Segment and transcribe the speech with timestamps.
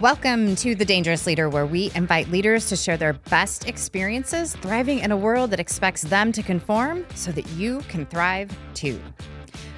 [0.00, 5.00] Welcome to The Dangerous Leader, where we invite leaders to share their best experiences thriving
[5.00, 8.98] in a world that expects them to conform so that you can thrive too.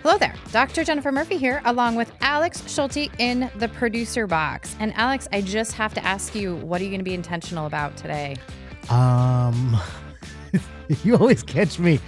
[0.04, 0.84] Hello there, Dr.
[0.84, 4.76] Jennifer Murphy here, along with Alex Schulte in the producer box.
[4.78, 7.66] And Alex, I just have to ask you, what are you going to be intentional
[7.66, 8.36] about today?
[8.90, 9.76] Um,
[11.02, 11.98] you always catch me.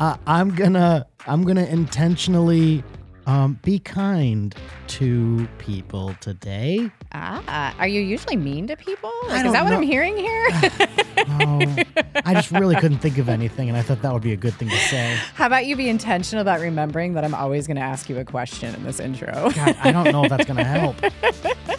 [0.00, 2.82] Uh, I'm gonna I'm gonna intentionally
[3.26, 4.52] um, be kind
[4.88, 6.90] to people today.
[7.12, 9.12] Ah, are you usually mean to people?
[9.28, 9.76] Like, is that what know.
[9.76, 10.48] I'm hearing here?
[11.42, 11.76] Oh,
[12.24, 14.54] I just really couldn't think of anything, and I thought that would be a good
[14.54, 15.16] thing to say.
[15.34, 18.24] How about you be intentional about remembering that I'm always going to ask you a
[18.24, 19.50] question in this intro?
[19.50, 20.96] God, I don't know if that's gonna help.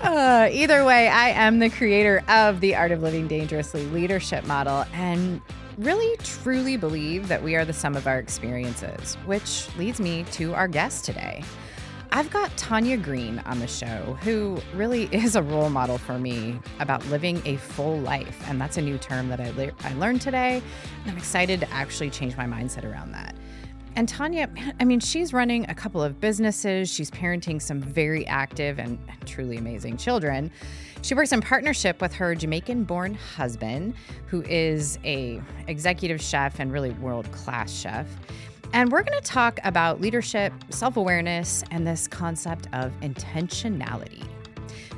[0.00, 4.84] Uh, either way, I am the creator of the Art of Living Dangerously leadership model
[4.92, 5.40] and
[5.78, 10.54] really truly believe that we are the sum of our experiences, which leads me to
[10.54, 11.42] our guest today.
[12.12, 16.60] I've got Tanya Green on the show, who really is a role model for me
[16.78, 18.40] about living a full life.
[18.48, 20.62] And that's a new term that I, le- I learned today.
[21.02, 23.34] And I'm excited to actually change my mindset around that.
[23.96, 24.48] And Tanya,
[24.80, 26.92] I mean, she's running a couple of businesses.
[26.92, 30.52] She's parenting some very active and truly amazing children.
[31.04, 33.92] She works in partnership with her Jamaican-born husband,
[34.26, 35.38] who is a
[35.68, 38.06] executive chef and really world-class chef.
[38.72, 44.26] And we're going to talk about leadership, self-awareness, and this concept of intentionality.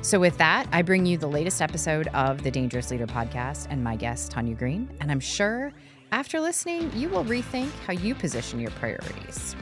[0.01, 3.83] So, with that, I bring you the latest episode of the Dangerous Leader podcast and
[3.83, 4.89] my guest, Tanya Green.
[5.01, 5.73] And I'm sure
[6.13, 9.57] after listening, you will rethink how you position your priorities.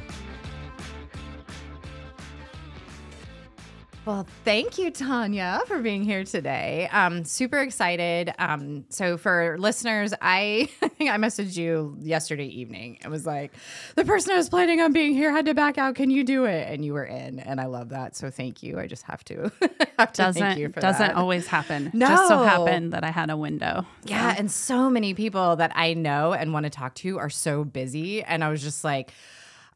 [4.05, 6.87] Well, thank you, Tanya, for being here today.
[6.91, 8.31] Um, super excited.
[8.37, 12.99] Um, so, for listeners, I, I think I messaged you yesterday evening.
[13.03, 13.51] It was like,
[13.95, 15.95] the person I was planning on being here had to back out.
[15.95, 16.71] Can you do it?
[16.71, 18.15] And you were in, and I love that.
[18.15, 18.77] So, thank you.
[18.79, 19.51] I just have to,
[19.97, 21.15] have to thank you doesn't for doesn't that.
[21.15, 21.89] always happen.
[21.91, 22.07] No.
[22.07, 23.87] Just so happened that I had a window.
[24.03, 27.63] Yeah, and so many people that I know and want to talk to are so
[27.63, 29.11] busy, and I was just like.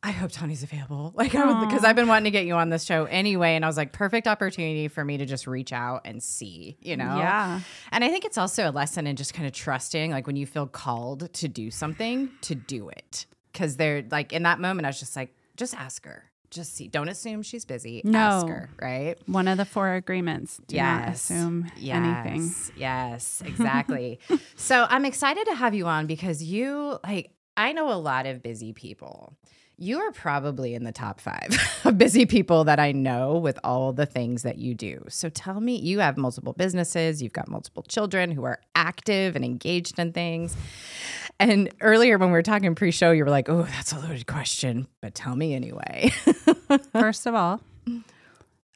[0.01, 1.11] I hope Tony's available.
[1.15, 3.55] Like, because I've been wanting to get you on this show anyway.
[3.55, 6.95] And I was like, perfect opportunity for me to just reach out and see, you
[6.95, 7.17] know?
[7.17, 7.59] Yeah.
[7.91, 10.45] And I think it's also a lesson in just kind of trusting, like, when you
[10.45, 13.25] feel called to do something, to do it.
[13.53, 16.23] Cause they're like, in that moment, I was just like, just ask her.
[16.49, 16.87] Just see.
[16.87, 17.97] Don't assume she's busy.
[18.05, 18.47] Ask No.
[18.47, 19.17] her, right?
[19.27, 20.59] One of the four agreements.
[20.67, 22.41] Do not assume anything.
[22.43, 24.19] Yes, Yes, exactly.
[24.55, 28.41] so I'm excited to have you on because you like I know a lot of
[28.41, 29.35] busy people.
[29.81, 33.93] You are probably in the top five of busy people that I know with all
[33.93, 35.03] the things that you do.
[35.07, 39.45] So tell me, you have multiple businesses, you've got multiple children who are active and
[39.45, 40.57] engaged in things.
[41.39, 44.87] And earlier when we were talking pre-show, you were like, "Oh, that's a loaded question,"
[45.01, 46.09] but tell me anyway.
[46.91, 47.61] First of all,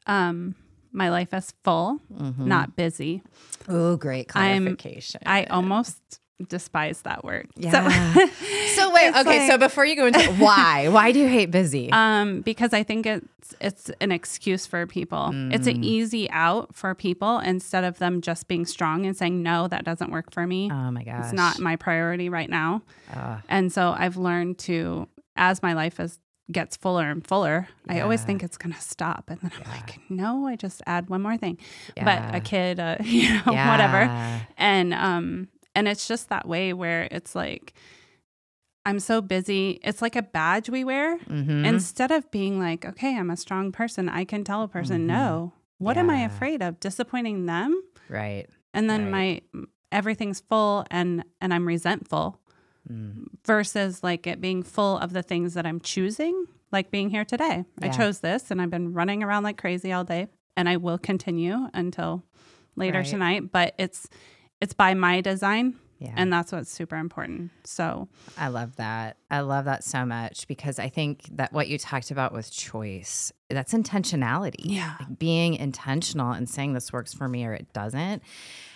[0.06, 0.54] um,
[0.92, 2.46] my life is full, Mm-hmm.
[2.48, 3.22] not busy.
[3.68, 5.20] oh, great I'm- clarification.
[5.26, 6.00] I almost
[6.48, 7.48] despise that word.
[7.56, 8.28] Yeah.
[8.74, 9.46] So, wait, It's okay.
[9.46, 11.90] so before you go into why, why do you hate busy?
[11.92, 15.30] Um, because I think it's it's an excuse for people.
[15.52, 15.76] It's Mm.
[15.76, 19.84] an easy out for people instead of them just being strong and saying no, that
[19.84, 20.70] doesn't work for me.
[20.72, 22.82] oh my gosh, It's not my priority right now.
[23.14, 23.42] Ah.
[23.48, 25.06] And so I've learned to,
[25.36, 26.18] as my life is
[26.50, 30.46] gets fuller and fuller, I always think it's gonna stop, and then I'm like, no,
[30.46, 31.56] I just add one more thing.
[31.96, 32.04] Yeah.
[32.04, 37.08] But a kid, uh, you know, whatever, and um, and it's just that way where
[37.10, 37.74] it's like.
[38.86, 39.80] I'm so busy.
[39.82, 41.18] It's like a badge we wear.
[41.20, 41.64] Mhm.
[41.64, 45.54] Instead of being like, okay, I'm a strong person, I can tell a person no.
[45.78, 46.34] What am I Mm-hmm.
[46.36, 46.80] Afraid of?
[46.80, 47.80] Disappointing them?
[48.10, 48.46] right.
[48.74, 49.42] And then Right.
[49.52, 52.40] my everything's full and and I'm resentful
[52.92, 53.28] Mm.
[53.46, 57.64] versus like it being full of the things that I'm choosing, like being here today.
[57.80, 60.26] I chose this and I've been running around like crazy all day
[60.58, 62.22] and I will continue until
[62.76, 63.06] later Right.
[63.06, 64.08] tonight, but it's
[64.64, 66.14] it's by my design Yeah.
[66.16, 67.50] and that's what's super important.
[67.64, 68.08] So,
[68.38, 69.16] I love that.
[69.30, 73.30] I love that so much because I think that what you talked about with choice,
[73.50, 74.54] that's intentionality.
[74.64, 74.94] Yeah.
[74.98, 78.22] Like being intentional and saying this works for me or it doesn't.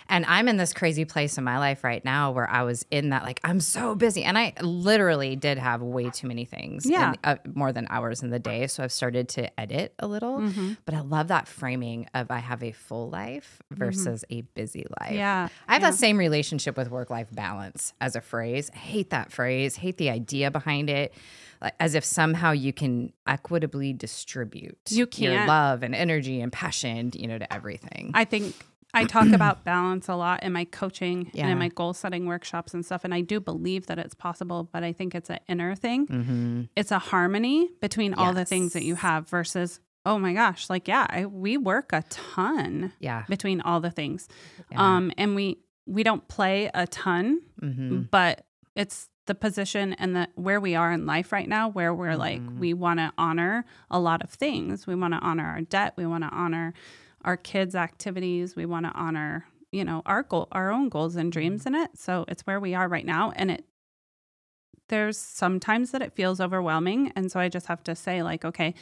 [0.09, 3.11] And I'm in this crazy place in my life right now where I was in
[3.11, 4.25] that, like, I'm so busy.
[4.25, 7.15] And I literally did have way too many things, in- Yeah.
[7.25, 8.67] uh, more than hours in the day.
[8.69, 10.39] So I've started to edit a little.
[10.39, 10.73] Mm-hmm.
[10.87, 15.09] But I love that framing of I have a full life versus a busy life.
[15.11, 15.19] Mm-hmm.
[15.19, 15.91] Yeah, I have yeah.
[15.91, 18.71] that same relationship with work life balance as a phrase.
[18.75, 21.13] I hate that phrase, hate the idea behind it.
[21.61, 27.11] Like, as if somehow you can equitably distribute You your love and energy and passion,
[27.15, 28.13] you know, to everything.
[28.15, 28.55] I think
[28.95, 32.73] I talk about balance a lot in my coaching and in my goal setting workshops
[32.75, 33.05] and stuff.
[33.05, 36.07] And I do believe that it's possible, but I think it's an inner thing.
[36.07, 36.63] Mm-hmm.
[36.77, 40.89] It's a harmony between all the things that you have versus, oh my gosh, like,
[40.89, 43.25] yeah, I, we work a ton Yeah.
[43.29, 44.27] between all the things.
[44.73, 44.97] Yeah.
[44.97, 48.03] Um, and we, we don't play a ton, mm-hmm.
[48.11, 48.45] but
[48.75, 52.41] it's the position and the where we are in life right now where we're like
[52.41, 52.59] Mhm.
[52.59, 56.07] we want to honor a lot of things we want to honor our debt we
[56.07, 56.73] want to honor
[57.29, 61.27] our kids activities we want to honor you know our goal our own goals and
[61.27, 61.39] mm-hmm.
[61.39, 63.65] dreams in it so it's where we are right now and it
[64.89, 68.73] there's sometimes that it feels overwhelming and so i just have to say like okay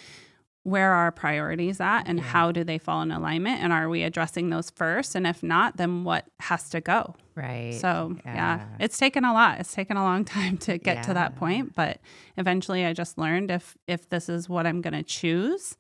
[0.63, 2.25] where are our priorities at and Yeah.
[2.25, 5.77] how do they fall in alignment and are we addressing those first and if not
[5.77, 7.75] then what has to go Right.
[7.75, 8.35] so yeah.
[8.35, 8.67] Yeah.
[8.81, 9.61] it's taken a lot.
[9.61, 12.01] It's taken a long time to get to that point, but
[12.39, 15.77] eventually I just learned if if this is what I'm going to choose,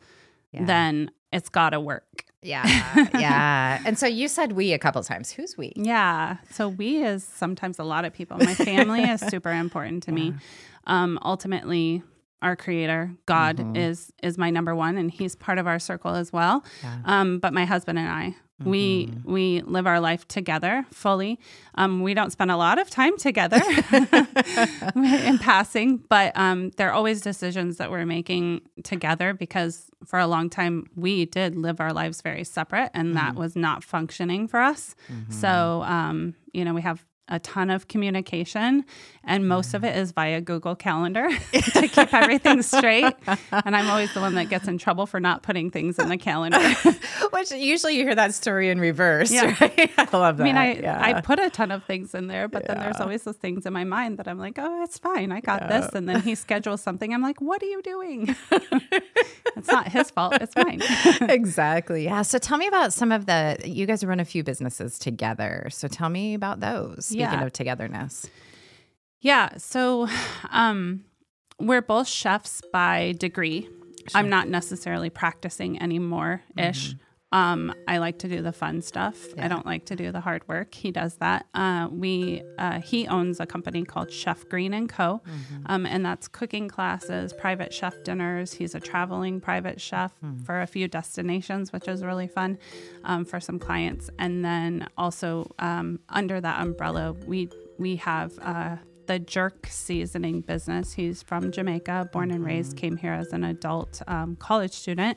[0.52, 0.66] Yeah.
[0.66, 2.25] then it's got to work.
[2.42, 3.08] Yeah.
[3.18, 3.82] yeah.
[3.84, 5.32] And so you said we a couple times.
[5.32, 5.72] Who's we?
[5.74, 6.36] Yeah.
[6.50, 8.38] So we is sometimes a lot of people.
[8.38, 10.34] My family is super important to me.
[10.88, 12.04] Um ultimately
[12.42, 13.76] our creator, God Mhm.
[13.76, 16.64] is is my number one and he's part of our circle as well.
[16.82, 16.98] Yeah.
[17.04, 18.34] Um, but my husband and I,
[18.64, 19.24] we Mhm.
[19.24, 21.38] we live our life together fully.
[21.76, 23.60] Um, we don't spend a lot of time together
[24.94, 30.26] in passing, but um, there are always decisions that we're making together because for a
[30.26, 34.60] long time we did live our lives very separate, and that was not functioning for
[34.60, 34.94] us.
[35.28, 38.84] So um, you know we have a ton of communication
[39.26, 39.88] and most of mm.
[39.88, 43.12] it is via Google Calendar to keep everything straight.
[43.50, 46.16] And I'm always the one that gets in trouble for not putting things in the
[46.16, 46.58] calendar.
[47.32, 49.32] Which usually you hear that story in reverse.
[49.32, 49.56] Yeah.
[49.60, 49.90] Right?
[49.98, 50.44] I love that.
[50.44, 51.02] I mean, I, yeah.
[51.02, 53.72] I put a ton of things in there, but then there's always those things in
[53.72, 55.32] my mind that I'm like, oh, it's fine.
[55.32, 55.92] I got this.
[55.92, 57.12] And then he schedules something.
[57.12, 58.36] I'm like, what are you doing?
[59.56, 60.38] it's not his fault.
[60.40, 60.82] It's mine.
[61.28, 62.04] exactly.
[62.04, 62.22] Yeah.
[62.22, 65.66] So tell me about some of the, you guys run a few businesses together.
[65.70, 67.10] So tell me about those.
[67.16, 67.44] Speaking Yeah.
[67.46, 68.30] of togetherness.
[69.20, 69.56] yeah.
[69.56, 70.08] So
[70.50, 71.04] um,
[71.58, 73.68] we're both chefs by degree.
[74.14, 76.94] I'm not necessarily practicing anymore ish.
[77.36, 79.16] Um, I like to do the fun stuff.
[79.36, 79.44] Yeah.
[79.44, 80.74] I don't like to do the hard work.
[80.74, 81.46] He does that.
[81.52, 85.20] Uh, we uh, he owns a company called Chef Green and Co.
[85.66, 88.54] Um, and that's cooking classes, private chef dinners.
[88.54, 90.12] He's a traveling private chef
[90.46, 92.58] for a few destinations, which is really fun
[93.04, 94.08] um, for some clients.
[94.18, 95.28] And then also
[95.58, 98.32] um, under that umbrella, we we have.
[98.40, 100.94] Uh, the jerk seasoning business.
[100.94, 105.16] He's from Jamaica, born and raised, came here as an adult um, college student,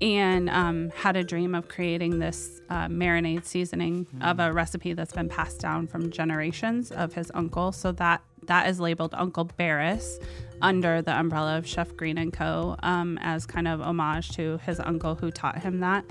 [0.00, 5.12] and um, had a dream of creating this uh, marinade seasoning of a recipe that's
[5.12, 7.72] been passed down from generations of his uncle.
[7.72, 10.18] So that that is labeled Uncle Barris
[10.62, 12.76] under the umbrella of Chef Green and Co.
[12.82, 16.04] Um, as kind of homage to his uncle who taught him that,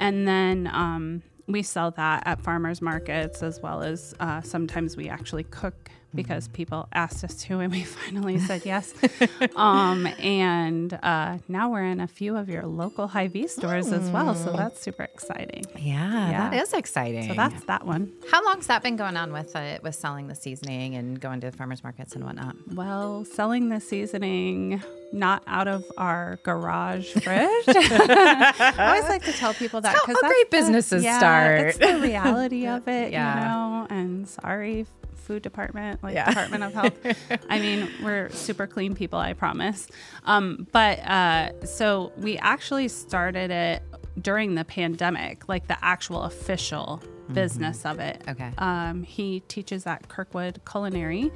[0.00, 0.68] and then.
[0.72, 5.90] Um, we sell that at farmers markets as well as uh, sometimes we actually cook
[6.16, 8.92] because people asked us to and we finally said yes
[9.56, 14.34] um, and uh, now we're in a few of your local Hy-Vee stores as well
[14.34, 16.50] so that's super exciting Yeah, Yeah.
[16.50, 17.28] that is exciting.
[17.28, 20.34] so that's that one how long's that been going on with uh, with selling the
[20.34, 22.56] seasoning and going to the farmers markets and whatnot?
[22.74, 24.82] well selling the seasoning
[25.12, 30.50] not out of our garage fridge i always like to tell people that because great
[30.50, 31.60] businesses start.
[31.68, 33.34] it's the reality of it Yeah.
[33.34, 34.86] you know and sorry
[35.26, 36.28] food department like Yeah.
[36.28, 36.94] department of health
[37.50, 39.88] i mean we're super clean people i promise
[40.24, 43.82] um, but uh, so we actually started it
[44.22, 47.02] during the pandemic like the actual official
[47.32, 48.50] business of it Okay.
[48.58, 51.32] um, he teaches at kirkwood culinary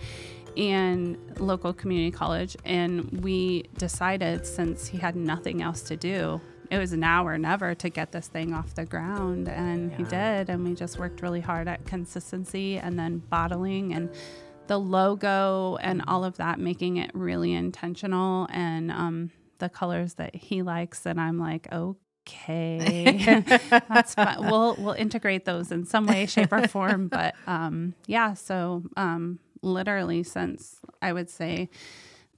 [0.57, 6.79] and local community college and we decided since he had nothing else to do it
[6.79, 10.65] was now or never to get this thing off the ground and he did and
[10.65, 14.09] we just worked really hard at consistency and then bottling and
[14.69, 20.35] the logo and all of that making it really intentional and um, the colors that
[20.35, 23.43] he likes and i'm like okay.
[23.71, 24.37] That's fine.
[24.39, 29.41] We'll we'll integrate those in some way shape or form but um, yeah so um,
[29.63, 31.69] literally since i would say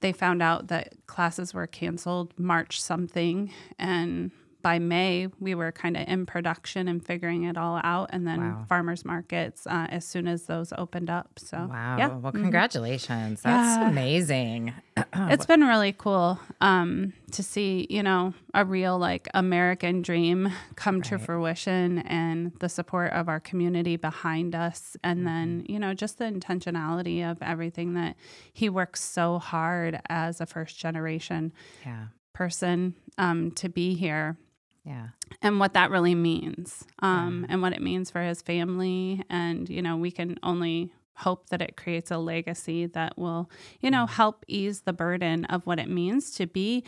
[0.03, 3.51] they found out that classes were canceled March something.
[3.79, 4.31] And
[4.63, 8.09] by May, we were kind of in production and figuring it all out.
[8.11, 8.65] And then Wow.
[8.67, 11.37] farmers markets uh, as soon as those opened up.
[11.37, 11.97] So, Wow.
[11.99, 12.07] yeah.
[12.07, 13.41] Well, congratulations.
[13.43, 13.89] That's Yeah.
[13.89, 14.73] amazing.
[15.15, 21.01] It's been really cool um, to see, you know, a real like American dream come
[21.03, 24.97] to fruition and the support of our community behind us.
[25.03, 28.15] And then, you know, just the intentionality of everything that
[28.53, 31.53] he works so hard as a first generation
[31.85, 32.05] Yeah.
[32.33, 34.37] person um, to be here.
[34.85, 35.07] Yeah.
[35.41, 39.81] and what that really means um, and what it means for his family and you
[39.81, 43.47] know we can only hope that it creates a legacy that will
[43.81, 46.83] you know help ease the burden of what it means to be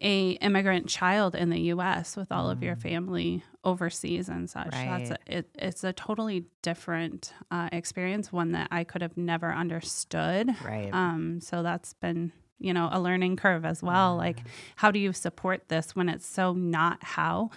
[0.00, 5.10] a immigrant child in the US with all of your family overseas and such that's
[5.10, 5.20] a, Right.
[5.26, 10.90] it, it's a totally different uh, experience one that I could have never understood Right.
[10.92, 14.16] um, so that's been, you know, a learning curve as well.
[14.16, 14.42] Like,
[14.76, 17.50] how do you support this when it's so not how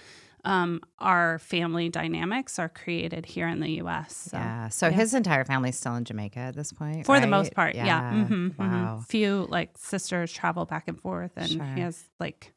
[0.46, 4.16] um, our family dynamics are created here in the U.S.
[4.32, 4.70] So, yeah.
[4.70, 8.26] So his entire family's still in Jamaica at this point, For the most part, yeah.
[8.26, 9.04] hmm Wow.
[9.08, 11.72] Few like sisters travel back and forth, and Sure.
[11.76, 12.54] he has like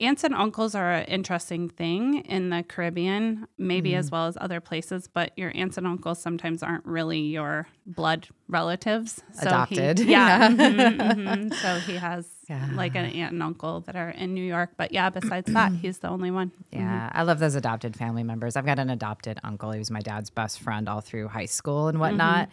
[0.00, 3.98] aunts and uncles are an interesting thing in the Caribbean, maybe Mm-hmm.
[4.00, 5.08] as well as other places.
[5.08, 9.22] But your aunts and uncles sometimes aren't really your blood relatives.
[9.34, 10.00] So he- Adopted.
[10.06, 10.48] yeah.
[10.48, 10.48] Yeah.
[10.50, 10.98] mhm,
[11.50, 11.54] mhm.
[11.54, 12.68] So he has Yeah.
[12.74, 14.70] like an aunt and uncle that are in New York.
[14.76, 16.50] But yeah, besides that, he's the only one.
[16.72, 18.56] Yeah, I love those adopted family members.
[18.56, 19.70] I've got an adopted uncle.
[19.70, 22.48] He was my dad's best friend all through high school and whatnot.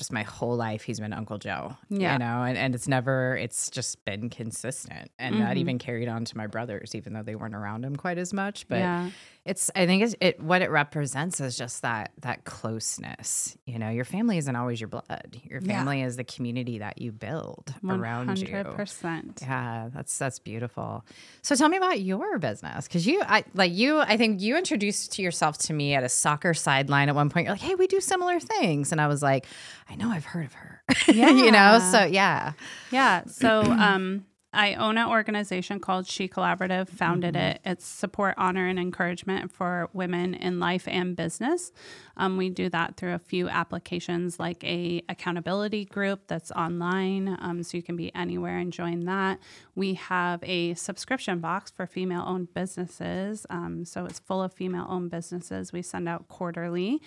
[0.00, 1.76] Just my whole life, he's been Uncle Joe.
[1.90, 2.14] Yeah.
[2.14, 5.10] You know, and, and it's never, it's just been consistent.
[5.18, 8.16] And that even carried on to my brothers, even though they weren't around him quite
[8.16, 8.66] as much.
[8.66, 9.10] But Yeah.
[9.44, 13.58] it's, I think it's, it, what it represents is just that, that closeness.
[13.66, 15.38] You know, your family isn't always your blood.
[15.44, 15.76] Your Yeah.
[15.76, 18.46] family is the community that you build around you.
[18.46, 19.42] 100%.
[19.42, 21.04] Yeah, that's that's beautiful.
[21.42, 23.98] So tell me about your business because you, I like you.
[24.00, 27.44] I think you introduced to yourself to me at a soccer sideline at one point.
[27.44, 29.46] You're like, "Hey, we do similar things," and I was like,
[29.90, 31.30] "I know, I've heard of her." Yeah.
[31.30, 31.78] you know.
[31.90, 32.52] So yeah,
[32.90, 33.24] Yeah.
[33.26, 37.60] So um, I own an organization called She Collaborative, founded it.
[37.64, 41.70] It's support, honor, and encouragement for women in life and business.
[42.16, 47.36] Um, we do that through a few applications like a accountability group that's online.
[47.40, 49.38] Um, so you can be anywhere and join that.
[49.76, 53.46] We have a subscription box for female owned businesses.
[53.50, 55.72] Um, so it's full of female owned businesses.
[55.72, 57.00] We send out quarterly.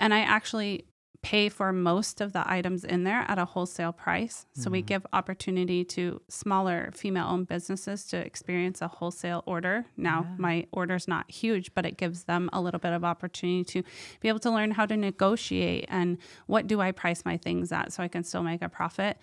[0.00, 0.86] And I actually
[1.20, 4.46] pay for most of the items in there at a wholesale price.
[4.54, 4.86] So we mm.
[4.86, 9.86] give opportunity to smaller female owned businesses to experience a wholesale order.
[9.96, 13.82] Now, my order's not huge, but it gives them a little bit of opportunity to
[14.20, 17.92] be able to learn how to negotiate and what do I price my things at
[17.92, 19.18] so I can still make a profit.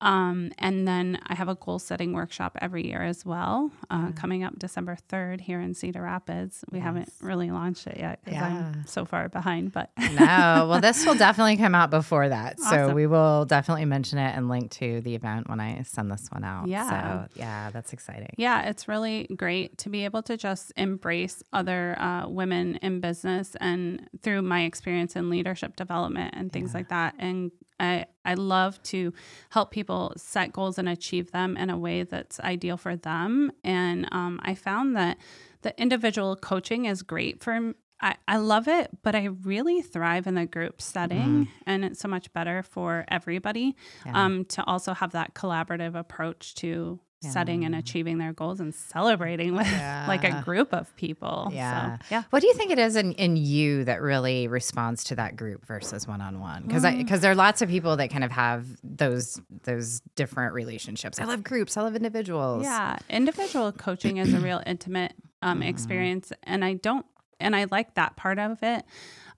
[0.00, 4.44] Um, and then I have a goal setting workshop every year as well, uh, coming
[4.44, 6.62] up December 3rd here in Cedar Rapids.
[6.70, 8.72] We haven't really launched it yet because Yeah.
[8.74, 10.66] I'm so far behind, but no.
[10.68, 14.48] Well, this will definitely come out before that, so we will definitely mention it and
[14.48, 16.68] link to the event when I send this one out.
[16.68, 16.90] Yeah.
[16.90, 18.34] So yeah, that's exciting.
[18.36, 23.56] Yeah, it's really great to be able to just embrace other uh, women in business
[23.60, 27.14] and through my experience in leadership development and things like that.
[27.18, 29.12] And I, I love to
[29.50, 33.52] help people set goals and achieve them in a way that's ideal for them.
[33.64, 35.18] And um, I found that
[35.62, 40.34] the individual coaching is great for I, I love it, but I really thrive in
[40.34, 43.74] the group setting, and it's so much better for everybody
[44.12, 49.54] um, to also have that collaborative approach to setting and achieving their goals and celebrating
[49.54, 49.66] with
[50.08, 51.48] like a group of people.
[51.52, 51.98] Yeah.
[51.98, 52.22] So, yeah.
[52.30, 55.66] What do you think it is in, in you that really responds to that group
[55.66, 56.62] versus one on one?
[56.62, 60.54] Because I because there are lots of people that kind of have those those different
[60.54, 61.20] relationships.
[61.20, 61.76] I love groups.
[61.76, 62.64] I love individuals.
[62.64, 67.06] Yeah, individual coaching is a real intimate um, experience, and I don't,
[67.40, 68.84] and I like that part of it.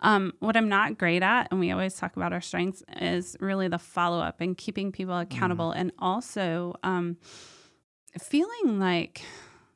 [0.01, 3.67] Um, what I'm not great at, and we always talk about our strengths, is really
[3.67, 7.17] the follow up and keeping people accountable, and also um,
[8.21, 9.23] feeling like.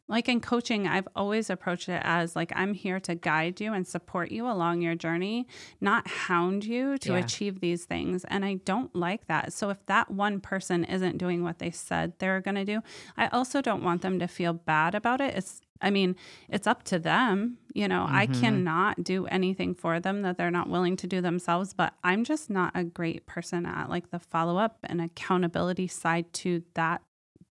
[0.09, 3.87] Like in coaching, I've always approached it as like I'm here to guide you and
[3.87, 5.47] support you along your journey,
[5.81, 7.19] not hound you to Yeah.
[7.19, 8.25] achieve these things.
[8.25, 9.55] And I don't like that.
[9.55, 12.83] So if that one person isn't doing what they said they're going to do,
[13.17, 15.35] I also don't want them to feel bad about it.
[15.35, 16.17] It's I mean,
[16.49, 17.59] it's up to them.
[17.75, 18.41] You know, I mm-hmm.
[18.41, 22.49] cannot do anything for them that they're not willing to do themselves, but I'm just
[22.49, 27.03] not a great person at like the follow up and accountability side to that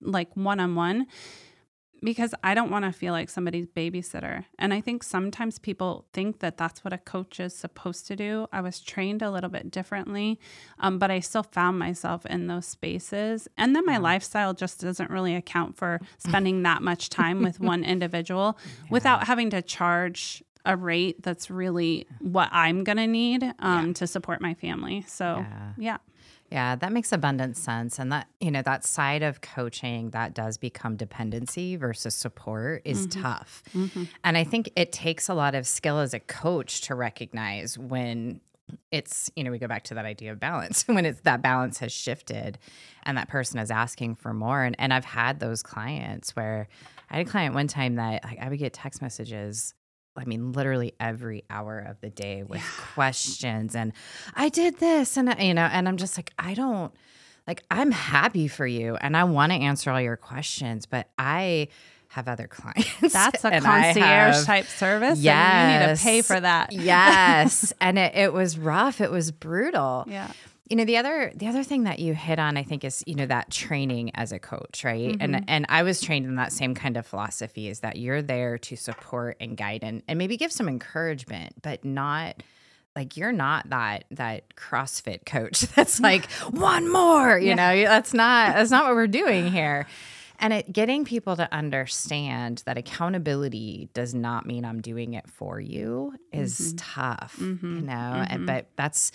[0.02, 1.08] like one on one
[2.04, 4.46] because I don't want to feel like somebody's babysitter.
[4.58, 8.48] And I think sometimes people think that that's what a coach is supposed to do.
[8.52, 10.40] I was trained a little bit differently,
[10.80, 13.48] um, but I still found myself in those spaces.
[13.56, 17.84] And then my lifestyle just doesn't really account for spending that much time with one
[17.84, 18.58] individual
[18.90, 24.08] without having to charge a rate that's really what I'm going to need um, to
[24.08, 25.04] support my family.
[25.08, 25.74] So, Yeah.
[25.78, 25.98] yeah.
[26.52, 27.98] Yeah, that makes abundant sense.
[27.98, 33.08] And that, you know, that side of coaching that does become dependency versus support is
[33.08, 33.22] mm-hmm.
[33.22, 33.64] tough.
[33.74, 34.04] Mm-hmm.
[34.26, 38.42] And I think it takes a lot of skill as a coach to recognize when
[38.92, 41.80] it's, you know, we go back to that idea of balance, when it's that balance
[41.80, 42.60] has shifted
[43.04, 44.64] and that person is asking for more.
[44.64, 46.68] And, and I've had those clients where
[47.10, 49.74] I had a client one time that like I would get text messages
[50.16, 52.84] I mean, literally every hour of the day with yeah.
[52.94, 53.94] questions and
[54.36, 56.94] I did this and you know, and I'm just like, I don't
[57.48, 61.70] like I'm happy for you and I want to answer all your questions, but I
[62.10, 63.14] have other clients.
[63.14, 65.20] That's a concierge have, type service.
[65.20, 65.82] Yes.
[65.82, 66.72] you need to pay for that.
[66.72, 67.74] yes.
[67.82, 69.02] And it, it was rough.
[69.02, 70.06] It was brutal.
[70.08, 70.32] Yeah
[70.72, 73.14] you know the other the other thing that you hit on i think is you
[73.14, 75.36] know that training as a coach right mm-hmm.
[75.36, 78.58] and and i was trained in that same kind of philosophy is that you're there
[78.58, 82.42] to support and guide and, and maybe give some encouragement but not
[82.96, 87.56] like you're not that that CrossFit coach that's like one more, you yeah.
[87.56, 87.84] know.
[87.86, 89.88] That's not that's not what we're doing here.
[90.40, 95.60] And it getting people to understand that accountability does not mean I'm doing it for
[95.60, 97.00] you is mm-hmm.
[97.00, 97.76] tough, mm-hmm.
[97.76, 97.94] you know.
[97.94, 98.46] And mm-hmm.
[98.46, 99.12] but that's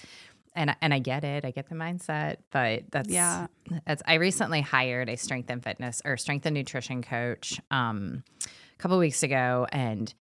[0.56, 1.44] and and I get it.
[1.44, 3.46] I get the mindset, but that's yeah.
[3.86, 8.76] That's I recently hired a strength and fitness or strength and nutrition coach um, a
[8.78, 10.12] couple weeks ago, and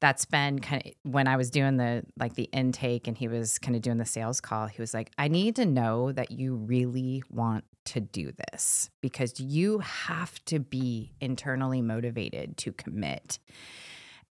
[0.00, 3.58] that's been kind of when I was doing the like the intake and he was
[3.58, 4.66] kind of doing the sales call.
[4.66, 9.38] He was like, "I need to know that you really want to do this because
[9.38, 13.38] you have to be internally motivated to commit."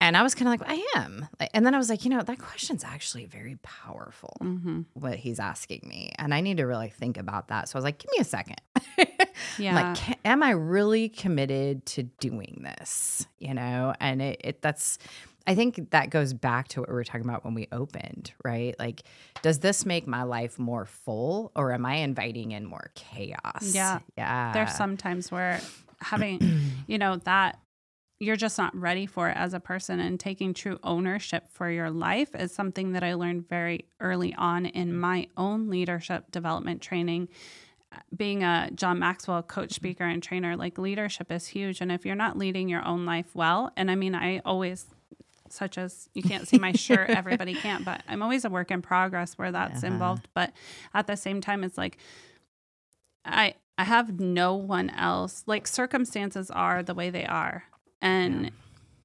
[0.01, 1.27] And I was kind of like, I am.
[1.53, 4.81] And then I was like, you know, that question's actually very powerful, mm-hmm.
[4.93, 6.11] what he's asking me.
[6.17, 7.69] And I need to really think about that.
[7.69, 8.59] So I was like, give me a second.
[9.59, 9.75] yeah.
[9.75, 13.27] like, can, am I really committed to doing this?
[13.37, 14.97] You know, and it, it that's,
[15.45, 18.75] I think that goes back to what we were talking about when we opened, right?
[18.79, 19.03] Like,
[19.43, 23.75] does this make my life more full or am I inviting in more chaos?
[23.75, 23.99] Yeah.
[24.17, 24.51] Yeah.
[24.51, 25.61] There's sometimes where
[25.99, 27.59] having, you know, that
[28.21, 31.89] you're just not ready for it as a person and taking true ownership for your
[31.89, 37.29] life is something that I learned very early on in my own leadership development training.
[38.15, 42.13] Being a John Maxwell coach speaker and trainer like leadership is huge and if you're
[42.13, 44.85] not leading your own life well and I mean I always
[45.49, 48.83] such as you can't see my shirt everybody can't but I'm always a work in
[48.83, 49.93] progress where that's uh-huh.
[49.93, 50.53] involved but
[50.93, 51.97] at the same time it's like
[53.25, 57.65] I I have no one else like circumstances are the way they are
[58.01, 58.49] and yeah.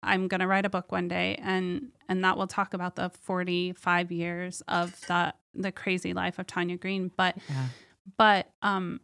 [0.03, 3.11] I'm going to write a book one day and and that will talk about the
[3.11, 7.67] 45 years of the the crazy life of Tanya Green but yeah.
[8.17, 9.01] but um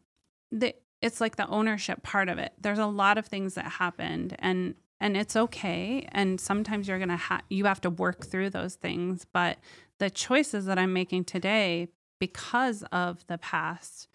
[0.51, 4.37] the it's like the ownership part of it there's a lot of things that happened
[4.39, 8.51] and and it's okay and sometimes you're going to have you have to work through
[8.51, 9.59] those things but
[9.99, 11.89] the choices that I'm making today
[12.21, 14.09] because of the past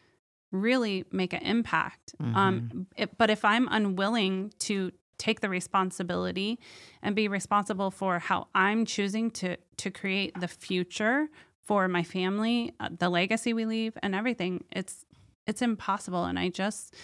[0.52, 2.38] really make an impact um, mm-hmm.
[2.38, 6.60] um it, but if I'm unwilling to take the responsibility
[7.02, 11.30] and be responsible for how I'm choosing to to create the future
[11.64, 14.64] for my family, uh, the legacy we leave and everything.
[14.72, 15.06] It's
[15.46, 16.96] it's impossible and I just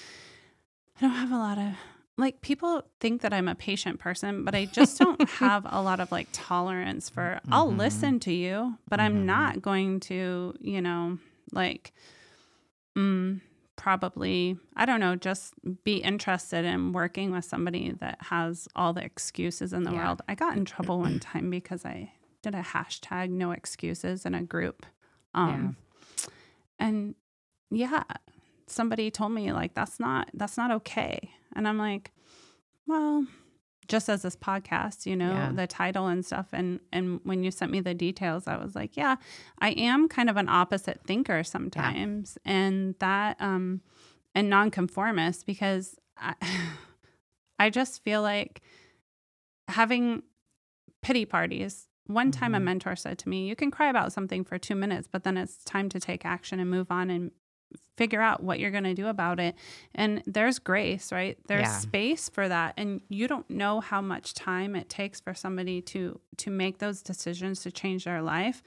[0.97, 1.73] I don't have a lot of
[2.17, 5.99] like people think that I'm a patient person, but I just don't have a lot
[5.99, 7.53] of like tolerance for mm-hmm.
[7.53, 9.05] I'll listen to you, but mm-hmm.
[9.05, 11.17] I'm not going to, you know,
[11.51, 11.91] like
[12.97, 13.41] mm,
[13.83, 19.03] probably, I don't know, just be interested in working with somebody that has all the
[19.03, 20.05] excuses in the yeah.
[20.05, 20.21] world.
[20.29, 24.41] I got in trouble one time because I did a hashtag no excuses in a
[24.41, 24.85] group.
[25.33, 25.75] Um,
[26.17, 26.25] yeah.
[26.79, 27.15] and
[27.71, 28.03] yeah,
[28.67, 31.31] somebody told me like that's not that's not okay.
[31.53, 32.13] And I'm like,
[32.87, 33.27] well,
[33.87, 35.51] just as this podcast, you know, yeah.
[35.53, 36.47] the title and stuff.
[36.53, 39.15] And and when you sent me the details, I was like, yeah,
[39.59, 42.51] I am kind of an opposite thinker sometimes, yeah.
[42.53, 43.81] and that um,
[44.35, 46.35] and nonconformist because I,
[47.59, 48.61] I just feel like
[49.67, 50.23] having
[51.01, 51.87] pity parties.
[52.07, 52.55] One time, mm-hmm.
[52.55, 55.37] a mentor said to me, "You can cry about something for two minutes, but then
[55.37, 57.31] it's time to take action and move on and
[57.95, 59.55] figure out what you're going to do about it.
[59.93, 61.37] And there's grace, right?
[61.47, 61.77] There's yeah.
[61.77, 66.19] space for that and you don't know how much time it takes for somebody to
[66.37, 68.63] to make those decisions to change their life.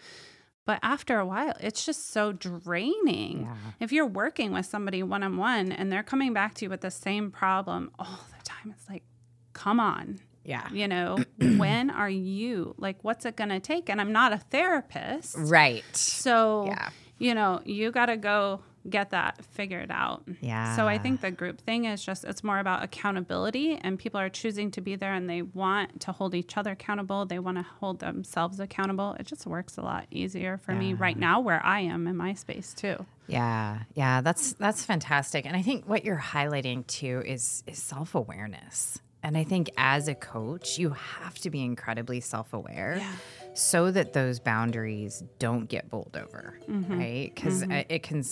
[0.64, 3.42] But after a while, it's just so draining.
[3.42, 3.54] Yeah.
[3.78, 6.80] If you're working with somebody one on one and they're coming back to you with
[6.80, 9.04] the same problem all the time, it's like,
[9.52, 10.18] come on.
[10.44, 10.68] Yeah.
[10.72, 11.18] You know,
[11.56, 13.88] when are you like, what's it going to take?
[13.88, 15.36] And I'm not a therapist.
[15.38, 15.84] Right.
[15.96, 16.88] So, yeah.
[17.18, 20.24] you know, you got to go get that figured out.
[20.40, 20.76] Yeah.
[20.76, 24.28] So I think the group thing is just it's more about accountability and people are
[24.28, 27.26] choosing to be there and they want to hold each other accountable.
[27.26, 29.16] They want to hold themselves accountable.
[29.18, 30.78] It just works a lot easier for yeah.
[30.78, 33.04] me right now where I am in my space too.
[33.26, 33.80] Yeah.
[33.94, 35.46] Yeah, that's that's fantastic.
[35.46, 39.00] And I think what you're highlighting too is is self-awareness.
[39.22, 42.98] And I think as a coach, you have to be incredibly self-aware.
[43.00, 43.12] Yeah
[43.56, 46.98] so that those boundaries don't get bowled over, mm-hmm.
[46.98, 47.32] right?
[47.34, 47.72] Because mm-hmm.
[47.88, 48.22] it can,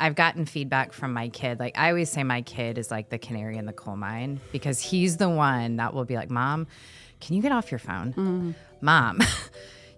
[0.00, 1.60] I've gotten feedback from my kid.
[1.60, 4.80] Like I always say, my kid is like the canary in the coal mine because
[4.80, 6.66] he's the one that will be like, "Mom,
[7.20, 8.12] can you get off your phone?
[8.12, 8.50] Mm-hmm.
[8.80, 9.20] Mom."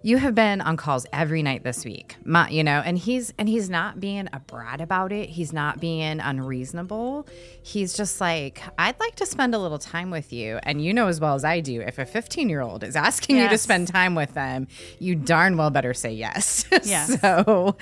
[0.05, 2.17] You have been on calls every night this week,
[2.49, 5.29] you know, and he's and he's not being a brat about it.
[5.29, 7.25] He's not being unreasonable.
[7.61, 11.07] He's just like, I'd like to spend a little time with you, and you know
[11.07, 13.87] as well as I do, if a 15 year old is asking you to spend
[13.87, 14.67] time with them,
[14.99, 16.65] you darn well better say yes.
[16.83, 17.21] Yes.
[17.21, 17.77] so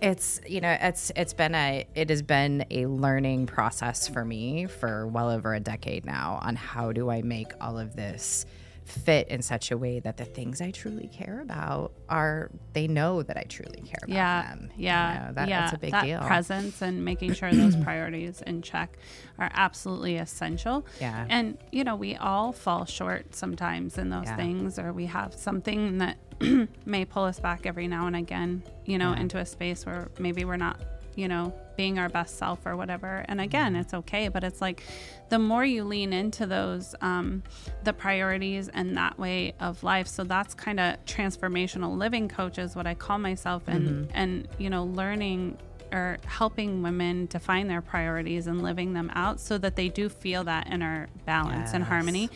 [0.00, 4.64] it's you know it's it's been a it has been a learning process for me
[4.66, 8.46] for well over a decade now on how do I make all of this
[8.86, 13.22] fit in such a way that the things I truly care about are they know
[13.22, 14.70] that I truly care about yeah, them.
[14.76, 15.60] You yeah, know, that, yeah.
[15.62, 16.20] that's a big that deal.
[16.20, 18.96] Presence and making sure those priorities in check
[19.38, 20.86] are absolutely essential.
[21.00, 21.26] Yeah.
[21.28, 24.36] and you know we all fall short sometimes in those Yeah.
[24.36, 26.16] things, or we have something that
[26.86, 28.62] may pull us back every now and again.
[28.84, 30.80] You know, into a space where maybe we're not.
[31.16, 33.24] You know, being our best self or whatever.
[33.28, 33.80] And again, Mm-hmm.
[33.82, 34.82] it's okay, but it's like
[35.28, 37.42] the more you lean into those, um,
[37.84, 40.06] the priorities and that way of life.
[40.06, 44.10] So that's kind of transformational living coach is what I call myself, and Mm-hmm.
[44.14, 45.58] and you know, learning
[45.92, 50.42] or helping women define their priorities and living them out so that they do feel
[50.44, 52.28] that inner balance and harmony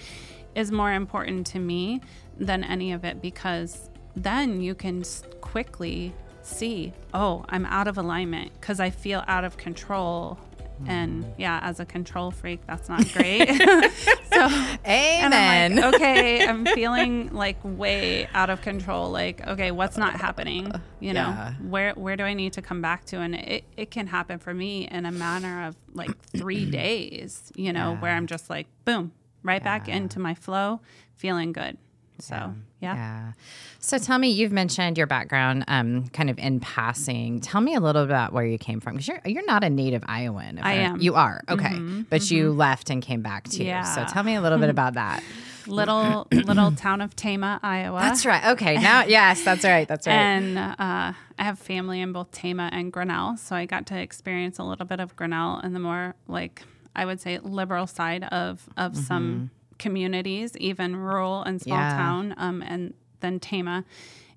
[0.55, 2.01] is more important to me
[2.39, 5.03] than any of it because then you can
[5.41, 10.39] quickly see, oh, I'm out of alignment because I feel out of control.
[10.87, 11.31] And hmm.
[11.37, 13.47] yeah, as a control freak, that's not great.
[14.33, 14.41] so,
[14.83, 15.77] and I'm Amen.
[15.77, 19.11] like, okay, I'm feeling like way out of control.
[19.11, 20.73] Like, okay, what's not happening?
[20.73, 21.53] Uh, you know, Yeah.
[21.61, 23.19] where where do I need to come back to?
[23.19, 27.75] And it, it can happen for me in a manner of like three days, you
[27.75, 30.81] know, where I'm just like, boom, right back into my flow,
[31.15, 31.77] feeling good.
[32.21, 32.95] So yeah.
[32.95, 33.33] Yeah.
[33.79, 37.41] So tell me, you've mentioned your background, um, kind of in passing.
[37.41, 39.71] Tell me a little bit about where you came from, because you're you're not a
[39.71, 40.59] native Iowan.
[40.59, 40.95] I am.
[40.95, 41.03] Mm-hmm.
[41.03, 41.79] You are okay,
[42.11, 43.65] but you left and came back too.
[43.65, 43.83] Yeah.
[43.85, 45.23] So tell me a little bit about that.
[45.67, 48.01] Little little town of Tama, Iowa.
[48.01, 48.45] That's right.
[48.53, 48.77] Okay.
[48.77, 49.87] Now, yes, that's right.
[49.87, 50.15] That's right.
[50.15, 54.59] And uh, I have family in both Tama and Grinnell, so I got to experience
[54.59, 56.63] a little bit of Grinnell and the more like
[56.97, 61.97] I would say liberal side of of some communities, even rural and small Yeah.
[61.97, 63.85] town, um, and then Tama.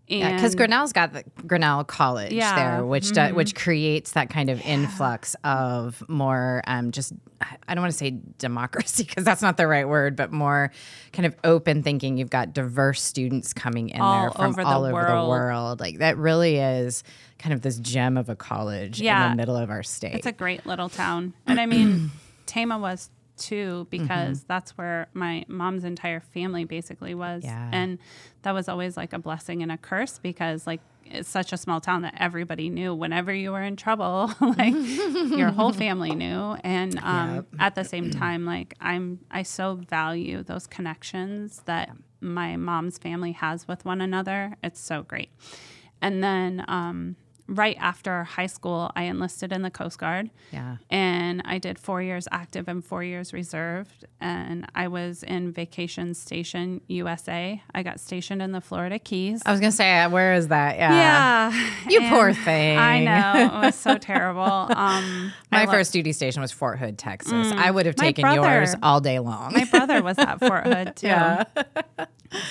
[0.05, 2.49] Yeah, because Grinnell's got the Grinnell College Yeah.
[2.49, 2.75] Mm-hmm.
[2.77, 7.13] there, which do, which creates that kind of influx of more um, just
[7.67, 10.71] I don't want to say democracy because that's not the right word, but more
[11.13, 12.17] kind of open thinking.
[12.17, 15.29] You've got diverse students coming in All there from over the all over the world.
[15.29, 15.79] world.
[15.79, 17.03] Like that really is
[17.39, 20.15] kind of this gem of a college in the middle of our state.
[20.15, 21.33] It's a great little town.
[21.47, 22.11] And I mean,
[22.45, 23.09] Tama was
[23.47, 24.47] too because Mm-hmm.
[24.47, 27.43] that's where my mom's entire family basically was.
[27.43, 27.69] Yeah.
[27.71, 27.99] And
[28.43, 31.81] that was always like a blessing and a curse because like it's such a small
[31.81, 34.73] town that everybody knew whenever you were in trouble, like
[35.37, 36.55] your whole family knew.
[36.63, 42.55] And um, at the same time, like I'm, I so value those connections that my
[42.55, 44.55] mom's family has with one another.
[44.63, 45.29] It's so great.
[46.01, 47.15] And then um,
[47.47, 50.29] right after high school, I enlisted in the Coast Guard.
[50.51, 50.77] Yeah.
[50.89, 54.05] And I did four years active and four years reserved.
[54.21, 57.61] And I was in Vacation Station USA.
[57.75, 59.41] I got stationed in the Florida Keys.
[59.45, 60.77] I was gonna say, uh, where is that?
[60.77, 61.51] Yeah.
[61.51, 61.89] yeah.
[61.89, 62.77] You poor thing.
[62.77, 63.45] I know.
[63.45, 64.41] It was so terrible.
[64.43, 67.51] Um, My I lo- first duty station was Fort Hood, Texas.
[67.55, 69.51] I would have taken brother- yours all day long.
[69.53, 72.05] My brother was at Fort Hood too.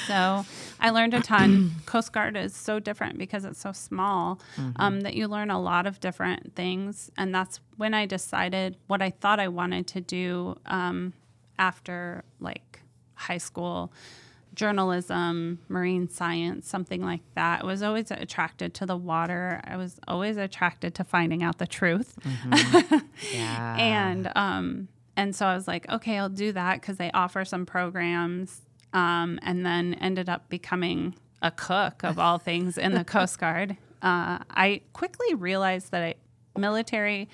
[0.06, 0.44] So
[0.80, 1.72] I learned a ton.
[1.86, 4.40] Coast Guard is so different because it's so small
[4.76, 7.10] um, that you learn a lot of different things.
[7.16, 11.12] And that's when I decided what I thought I wanted to do um,
[11.58, 12.80] after like
[13.14, 13.92] high school
[14.54, 17.62] journalism, marine science, something like that.
[17.62, 19.60] I was always attracted to the water.
[19.64, 22.18] I was always attracted to finding out the truth.
[23.32, 23.76] yeah.
[23.78, 27.66] and um and so I was like, okay, I'll do that because they offer some
[27.66, 28.62] programs.
[28.92, 33.76] Um, and then ended up becoming a cook of all things in the Coast Guard.
[34.02, 36.14] Uh, I quickly realized that I,
[36.58, 37.28] military,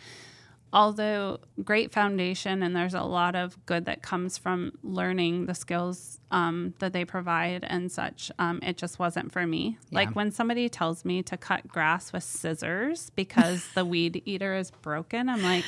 [0.73, 6.21] although great foundation, and there's a lot of good that comes from learning the skills
[6.31, 8.31] um, that they provide and such.
[8.39, 9.79] Um, it just wasn't for me.
[9.91, 14.71] Like when somebody tells me to cut grass with scissors because the weed eater is
[14.71, 15.65] broken, I'm like,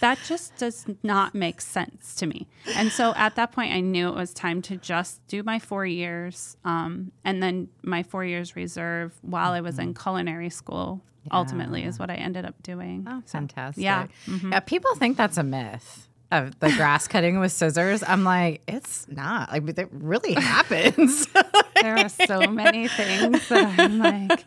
[0.00, 2.48] that just does not make sense to me.
[2.74, 5.86] And so at that point, I knew it was time to just do my four
[5.86, 11.02] years um, and then my four years reserve while I was in culinary school.
[11.32, 13.06] Ultimately, is what I ended up doing.
[13.08, 13.82] Oh, fantastic.
[13.82, 14.06] Yeah.
[14.26, 14.52] Mm-hmm.
[14.52, 18.02] Yeah, people think that's a myth of the grass cutting with scissors.
[18.06, 19.52] I'm like, it's not.
[19.52, 21.26] Like, it really happens.
[21.82, 24.46] There are so many things that I'm like,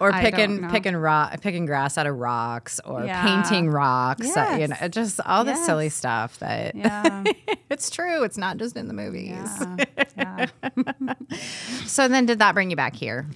[0.00, 3.22] or picking picking rock picking grass out of rocks or Yeah.
[3.22, 7.22] painting rocks uh, you know just all the silly stuff that Yeah.
[7.70, 9.48] it's true it's not just in the movies
[10.16, 10.46] yeah.
[10.56, 11.14] yeah.
[11.86, 13.26] so then did that bring you back here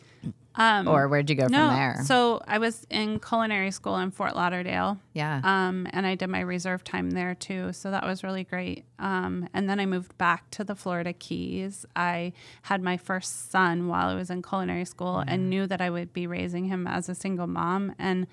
[0.56, 4.10] Um, or where'd you go no, from there so I was in culinary school in
[4.10, 4.98] Fort Lauderdale.
[5.12, 7.72] yeah Um, and I did my reserve time there too.
[7.72, 8.84] So that was really great.
[8.98, 11.84] Um, and then I moved back to the Florida Keys.
[11.96, 15.90] I had my first son while I was in culinary school and knew that I
[15.90, 17.94] would be raising him as a single mom.
[17.98, 18.26] And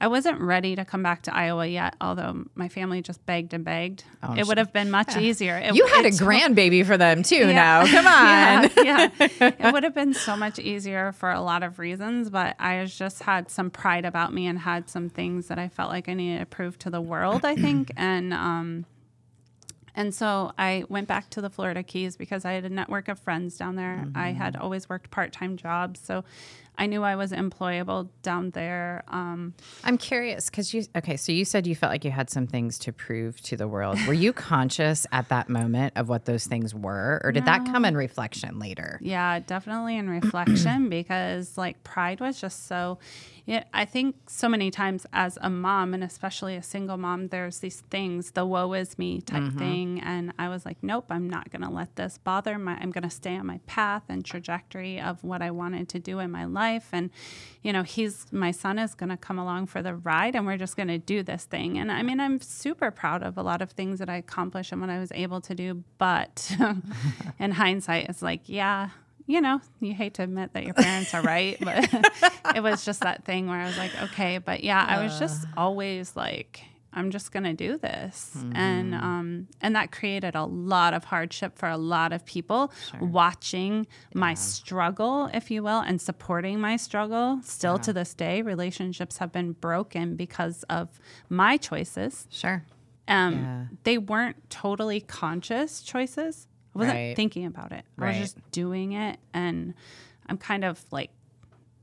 [0.00, 3.62] I wasn't ready to come back to Iowa yet, although my family just begged and
[3.64, 4.04] begged.
[4.22, 5.58] Oh, it would have been much easier.
[5.58, 7.52] It- you had a grandbaby for them too Yeah.
[7.52, 8.06] now come
[8.78, 9.50] on Yeah, yeah.
[9.68, 13.22] It would have been so much easier for a lot of reasons, but I just
[13.24, 16.38] had some pride about me and had some things that I felt like I needed
[16.40, 17.92] to prove to the world, I think.
[17.96, 18.86] and um
[19.94, 23.18] and so I went back to the Florida Keys because I had a network of
[23.18, 24.06] friends down there.
[24.14, 26.24] I had always worked part-time jobs, so
[26.80, 29.04] I knew I was employable down there.
[29.08, 29.52] Um,
[29.84, 31.18] I'm curious because you okay.
[31.18, 33.98] So you said you felt like you had some things to prove to the world.
[34.06, 37.84] Were you conscious at that moment of what those things were, or did that come
[37.84, 38.98] in reflection later?
[39.02, 42.98] Yeah, definitely in reflection because like pride was just so.
[43.50, 47.58] Yeah, I think so many times as a mom and especially a single mom, there's
[47.58, 49.58] these things, the woe is me type mm-hmm.
[49.58, 52.78] thing, and I was like, nope, I'm not gonna let this bother my.
[52.80, 56.30] I'm gonna stay on my path and trajectory of what I wanted to do in
[56.30, 57.10] my life, and
[57.60, 60.76] you know, he's my son is gonna come along for the ride, and we're just
[60.76, 61.76] gonna do this thing.
[61.76, 64.80] And I mean, I'm super proud of a lot of things that I accomplished and
[64.80, 66.56] what I was able to do, but
[67.40, 68.90] in hindsight, it's like, yeah,
[69.26, 71.88] you know, you hate to admit that your parents are right, but
[72.56, 75.46] it was just that thing where I was like, okay, but yeah, I was just
[75.56, 81.04] always like, I'm just gonna do this, and um, and that created a lot of
[81.04, 86.76] hardship for a lot of people watching my struggle, if you will, and supporting my
[86.76, 87.38] struggle.
[87.44, 92.26] Still to this day, relationships have been broken because of my choices.
[92.30, 92.64] Sure.
[93.06, 93.64] Um, Yeah.
[93.84, 96.48] they weren't totally conscious choices.
[96.74, 97.16] I wasn't Right.
[97.16, 97.84] thinking about it.
[97.98, 98.08] I Right.
[98.20, 99.74] was just doing it, and
[100.26, 101.10] I'm kind of like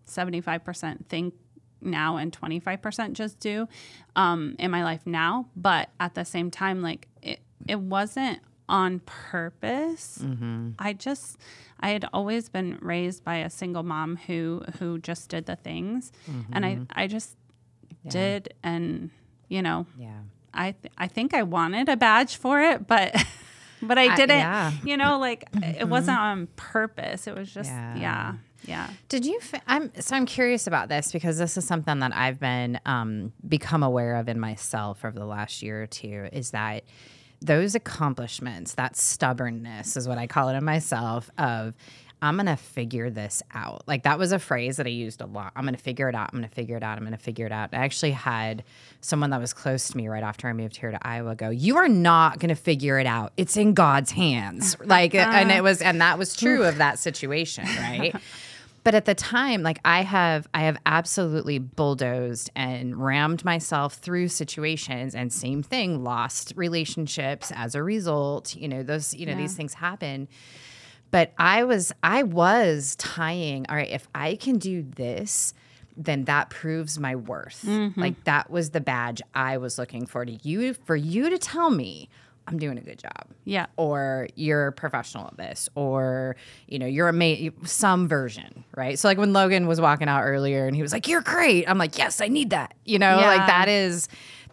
[0.05, 1.33] 75% think
[1.81, 3.67] now and 25% just do
[4.15, 5.47] um, in my life now.
[5.55, 10.23] But at the same time, like it, it wasn't on purpose.
[10.79, 11.37] I just,
[11.79, 16.11] I had always been raised by a single mom who who just did the things,
[16.51, 17.35] and I I just
[18.09, 19.09] did, and
[19.49, 20.19] you know, Yeah.
[20.53, 23.15] I th- I think I wanted a badge for it, but
[23.81, 24.37] but I I- didn't.
[24.37, 24.71] yeah.
[24.83, 27.27] You know, like it wasn't on purpose.
[27.27, 27.95] It was just Yeah.
[27.97, 28.33] yeah,
[28.65, 28.89] yeah.
[29.09, 29.39] Did you?
[29.41, 33.33] F- I'm so I'm curious about this because this is something that I've been um,
[33.47, 36.27] become aware of in myself over the last year or two.
[36.31, 36.83] Is that
[37.39, 41.29] those accomplishments, that stubbornness, is what I call it in myself.
[41.37, 41.73] Of
[42.21, 43.83] I'm gonna figure this out.
[43.87, 45.51] Like that was a phrase that I used a lot.
[45.55, 46.29] I'm gonna figure it out.
[46.33, 46.97] I'm gonna figure it out.
[46.97, 47.69] I'm gonna figure it out.
[47.73, 48.63] I actually had
[49.01, 51.77] someone that was close to me right after I moved here to Iowa go, "You
[51.77, 53.33] are not gonna figure it out.
[53.37, 55.57] It's in God's hands." Like, and uh-huh.
[55.57, 58.15] it was, and that was true of that situation, right?
[58.87, 64.29] but at the time like i have i have absolutely bulldozed and rammed myself through
[64.29, 69.55] situations and same thing lost relationships as a result you know those you know these
[69.55, 70.25] things happen
[71.11, 75.53] but i was i was tying all right if i can do this
[75.99, 77.63] then that proves my worth.
[77.65, 77.99] Mm-hmm.
[77.99, 81.69] Like that was the badge i was looking for to you for you to tell
[81.71, 82.07] me
[82.47, 83.25] i'm doing a good job.
[83.45, 83.65] Yeah.
[83.77, 86.35] or you're a professional at this, or
[86.67, 88.97] you know, you're a ma- some version, right?
[88.99, 91.77] So like when Logan was walking out earlier and he was like, "You're great," I'm
[91.77, 94.07] like, "Yes, I need that," you know, like that is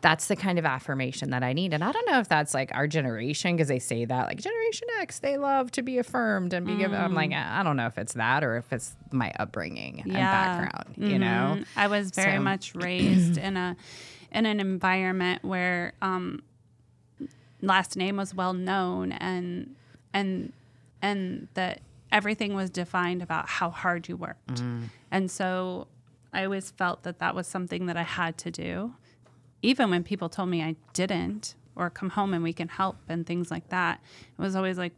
[0.04, 1.72] that's the kind of affirmation that I need.
[1.72, 4.86] And I don't know if that's like our generation because they say that like Generation
[5.00, 7.00] X, they love to be affirmed and be given.
[7.00, 10.94] I'm like, I don't know if it's that or if it's my upbringing and background,
[10.98, 11.56] you know.
[11.56, 11.66] Mhm.
[11.74, 13.76] I was very So- much raised in a
[14.30, 16.42] in an environment where um,
[17.62, 19.74] last name was well known and
[20.12, 20.52] and
[21.00, 21.80] and that
[22.12, 24.62] everything was defined about how hard you worked.
[25.10, 25.86] And so
[26.32, 28.94] I always felt that that was something that I had to do.
[29.64, 33.26] Even when people told me I didn't or come home and we can help and
[33.26, 34.00] things like that,
[34.38, 34.92] it was always like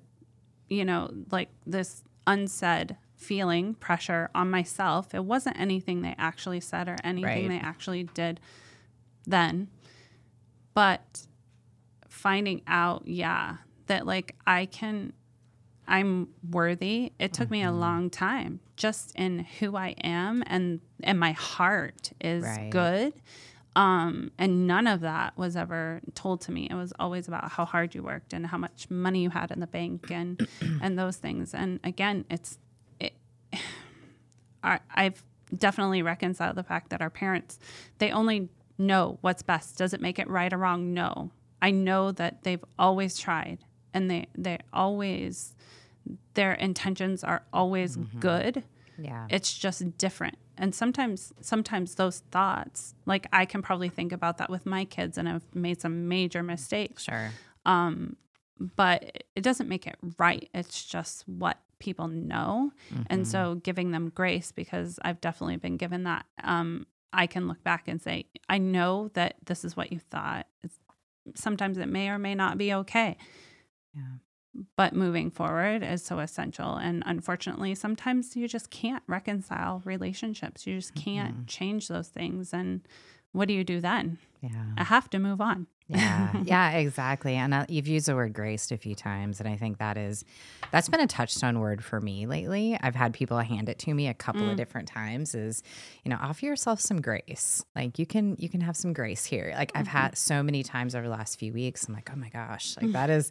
[0.68, 5.14] you know, like this unsaid feeling pressure on myself.
[5.14, 7.48] It wasn't anything they actually said or anything Right.
[7.48, 8.40] they actually did
[9.24, 9.68] then.
[10.74, 11.26] But
[12.08, 15.12] finding out, yeah, that like I can,
[15.86, 17.12] I'm worthy.
[17.20, 17.78] It took me a Mm-hmm.
[17.80, 22.70] long time just in who I am and and my heart is Right.
[22.70, 23.12] good.
[23.76, 26.66] Um, and none of that was ever told to me.
[26.70, 29.60] It was always about how hard you worked and how much money you had in
[29.60, 30.48] the bank and
[30.82, 31.54] and those things.
[31.54, 32.58] And again, it's
[32.98, 33.12] it.
[34.64, 35.22] I, I've
[35.54, 37.58] definitely reconciled the fact that our parents
[37.98, 39.76] they only know what's best.
[39.76, 40.94] Does it make it right or wrong?
[40.94, 41.30] No.
[41.60, 43.58] I know that they've always tried
[43.92, 45.54] and they they always
[46.32, 48.64] their intentions are always good.
[48.98, 49.26] Yeah.
[49.30, 50.38] It's just different.
[50.58, 55.18] And sometimes sometimes those thoughts, like I can probably think about that with my kids
[55.18, 57.04] and I've made some major mistakes.
[57.04, 57.30] sure.
[58.58, 60.48] But it doesn't make it right.
[60.54, 62.72] It's just what people know.
[63.10, 66.24] And so giving them grace because I've definitely been given that.
[66.42, 70.46] Um, I can look back and say, I know that this is what you thought.
[70.62, 70.78] It's,
[71.34, 73.18] sometimes it may or may not be okay.
[73.94, 74.02] Yeah.
[74.76, 76.76] But moving forward is so essential.
[76.76, 80.66] And unfortunately, sometimes you just can't reconcile relationships.
[80.66, 82.52] You just can't change those things.
[82.52, 82.80] And
[83.32, 84.18] what do you do then?
[84.40, 84.50] Yeah.
[84.76, 85.66] I have to move on.
[85.88, 87.36] Yeah, yeah, exactly.
[87.36, 90.24] And uh, you've used the word graced a few times, and I think that is
[90.72, 92.76] that's been a touchstone word for me lately.
[92.80, 94.56] I've had people hand it to me a couple of mm.
[94.56, 95.34] different times.
[95.34, 95.62] Is
[96.04, 97.64] you know, offer yourself some grace.
[97.76, 99.54] Like you can you can have some grace here.
[99.56, 100.16] Like I've had mm-hmm.
[100.16, 101.86] so many times over the last few weeks.
[101.86, 102.92] I'm like, oh my gosh, like mm.
[102.92, 103.30] that is.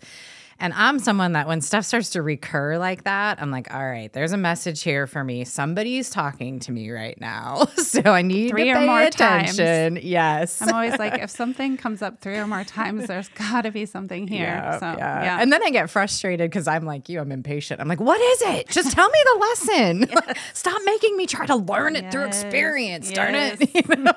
[0.57, 4.11] And I'm someone that when stuff starts to recur like that, I'm like, all right,
[4.13, 5.43] there's a message here for me.
[5.43, 9.59] Somebody's talking to me right now, so I need Three to or more times.
[9.59, 10.61] Yes.
[10.61, 13.85] I'm always like, if something comes up three or more times, there's got to be
[13.85, 14.45] something here.
[14.45, 15.23] Yeah, so, yeah.
[15.23, 15.41] yeah.
[15.41, 17.81] And then I get frustrated because I'm like you, I'm impatient.
[17.81, 18.69] I'm like, what is it?
[18.69, 20.07] Just tell me the lesson.
[20.53, 23.11] Stop making me try to learn it through Yes, experience.
[23.11, 23.75] Darn it.
[23.75, 24.13] You know?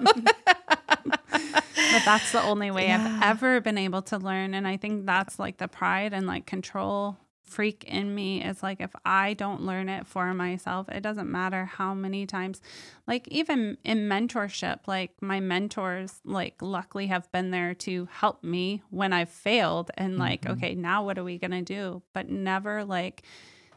[1.93, 4.55] But that's the only way I've ever been able to learn.
[4.55, 7.17] And I think that's like the pride and like control
[7.49, 11.65] freak in me is like if I don't learn it for myself, it doesn't matter
[11.65, 12.61] how many times.
[13.07, 18.83] Like even in mentorship, like my mentors like luckily have been there to help me
[18.91, 20.53] when I've failed and like, mm-hmm.
[20.53, 22.03] okay, now what are we gonna do?
[22.13, 23.23] But never like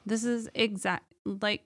[0.06, 1.63] this is exact like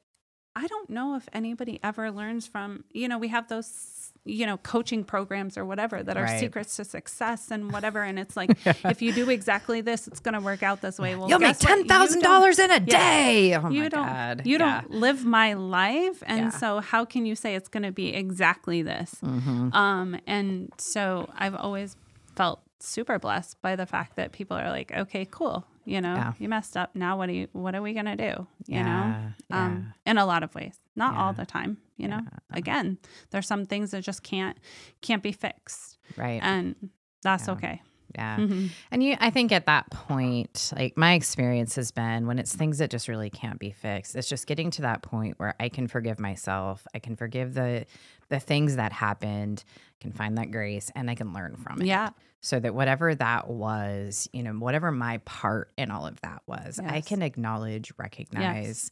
[0.56, 4.56] I don't know if anybody ever learns from, you know, we have those, you know,
[4.58, 6.40] coaching programs or whatever that are Right.
[6.40, 8.02] secrets to success and whatever.
[8.02, 11.16] And it's like, if you do exactly this, it's going to work out this way.
[11.16, 13.54] Well, You'll make $10,000 in a day.
[13.56, 14.42] Oh You my don't, god.
[14.46, 14.82] you Yeah.
[14.82, 16.24] don't live my life.
[16.26, 16.50] And Yeah.
[16.50, 19.16] so how can you say it's going to be exactly this?
[19.24, 19.74] Mm-hmm.
[19.76, 21.98] Um, and so I've always
[22.36, 25.66] felt super blessed by the fact that people are like, okay, cool.
[25.86, 26.34] You know, Yeah.
[26.40, 26.96] you messed up.
[26.96, 28.48] Now what do you, what are we going to do?
[28.68, 32.22] You Yeah, know, um, in a lot of ways, not all the time, you know,
[32.52, 32.98] again,
[33.30, 34.58] there's some things that just can't,
[35.02, 36.40] can't be fixed Right.
[36.44, 36.90] and
[37.22, 37.54] that's Yeah.
[37.54, 37.82] okay.
[38.16, 38.38] Yeah.
[38.40, 38.70] Mhm.
[38.92, 42.78] And you I think at that point, like my experience has been when it's things
[42.78, 45.88] that just really can't be fixed, it's just getting to that point where I can
[45.88, 46.88] forgive myself.
[46.96, 47.86] I can forgive the
[48.30, 49.64] the things that happened,
[50.00, 51.88] I can find that grace and I can learn from it.
[51.88, 52.10] Yeah.
[52.46, 56.80] So that whatever that was, you know, whatever my part in all of that was,
[56.80, 58.92] I can acknowledge, recognize,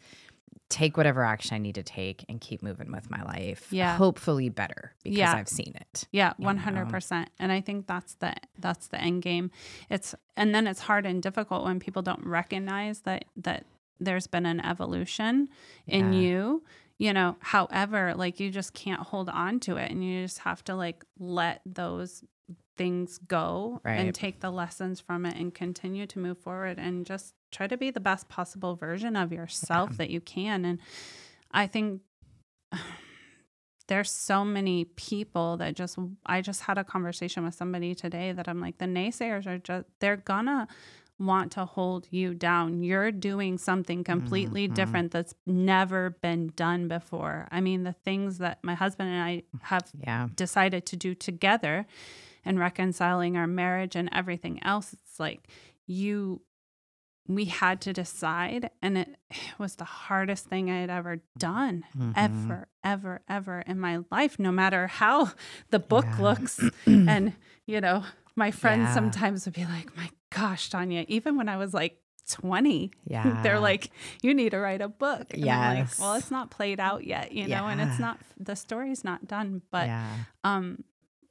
[0.69, 3.67] take whatever action I need to take and keep moving with my life.
[3.69, 3.95] Yeah.
[3.95, 5.35] Hopefully better because Yeah.
[5.35, 6.07] I've seen it.
[6.11, 7.29] Yeah, one hundred percent.
[7.37, 9.51] And I think that's the that's the end game.
[9.87, 13.67] It's and then it's hard and difficult when people don't recognize that that
[13.99, 15.47] there's been an evolution
[15.85, 16.19] in Yeah.
[16.19, 16.63] you.
[16.97, 20.63] You know, however, like you just can't hold on to it and you just have
[20.65, 22.23] to like let those
[22.77, 23.99] things go Right.
[23.99, 27.77] and take the lessons from it and continue to move forward and just try to
[27.77, 30.65] be the best possible version of yourself that you can.
[30.65, 30.79] And
[31.51, 32.01] I think
[33.87, 38.47] there's so many people that just I just had a conversation with somebody today that
[38.47, 40.67] I'm like the naysayers are just they're gonna
[41.19, 42.81] want to hold you down.
[42.81, 44.73] You're doing something completely mm-hmm.
[44.73, 47.47] different that's never been done before.
[47.51, 50.27] I mean, the things that my husband and I have Yeah.
[50.35, 51.85] decided to do together
[52.45, 55.47] and reconciling our marriage and everything else, it's like
[55.87, 56.41] you
[57.25, 59.15] we had to decide and it
[59.57, 62.11] was the hardest thing I had ever done Mm-hmm.
[62.15, 65.31] ever ever ever in my life no matter how
[65.69, 66.21] the book Yeah.
[66.21, 67.33] looks and
[67.65, 68.03] you know
[68.35, 68.93] my friends Yeah.
[68.93, 71.97] sometimes would be like my gosh Tanya even when I was like
[72.29, 73.41] 20 Yeah.
[73.41, 73.89] they're like
[74.21, 75.39] you need to write a book I'm
[75.79, 79.27] like, well it's not played out yet you know and it's not the story's not
[79.27, 80.11] done but yeah.
[80.43, 80.83] um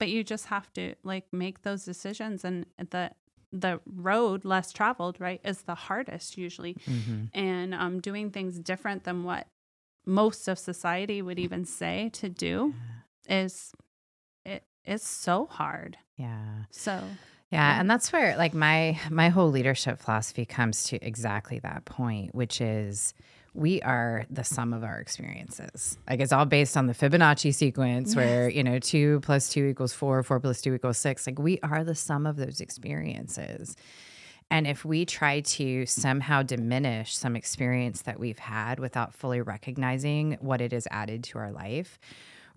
[0.02, 3.12] but you just have to like make those decisions and the
[3.52, 7.28] the road less traveled right is the hardest usually Mhm.
[7.32, 9.46] and um doing things different than what
[10.04, 12.74] most of society would even say to do
[13.28, 13.72] is
[14.84, 16.64] it's so hard Yeah.
[16.70, 16.92] so
[17.50, 17.78] Yeah.
[17.78, 22.60] and that's where like my my whole leadership philosophy comes to exactly that point, which
[22.60, 23.14] is
[23.54, 25.98] we are the sum of our experiences.
[26.08, 29.92] Like it's all based on the Fibonacci sequence where, you know, 2 plus 2 equals
[29.92, 31.26] 4, 4 plus 2 equals 6.
[31.26, 33.76] Like we are the sum of those experiences.
[34.50, 40.36] And if we try to somehow diminish some experience that we've had without fully recognizing
[40.40, 41.98] what it has added to our life,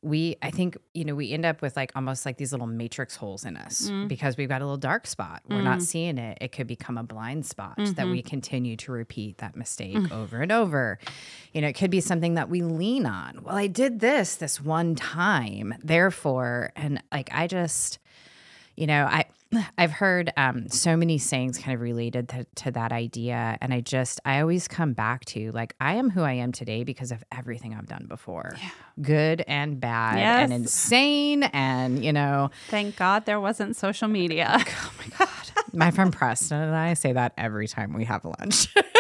[0.06, 3.16] we I think you know we end up with like almost like these little matrix
[3.16, 4.08] holes in us Mm.
[4.08, 5.42] because we've got a little dark spot.
[5.50, 6.38] We're not seeing it.
[6.42, 8.12] It could become a blind spot that Mm-hmm.
[8.12, 10.12] we continue to repeat that mistake Mm.
[10.12, 11.00] over and over.
[11.54, 13.42] You know, it could be something that we lean on.
[13.44, 17.98] Well, I did this this one time, therefore, and like I just
[18.76, 19.26] you know i
[19.78, 23.82] i've heard um, so many sayings kind of related to, to that idea and i
[23.82, 27.24] just i always come back to like i am who i am today because of
[27.32, 28.56] everything i've done before.
[29.02, 34.64] Good and bad and insane and you know Thank God there wasn't social media.
[35.74, 38.68] my friend preston and i say that every time we have lunch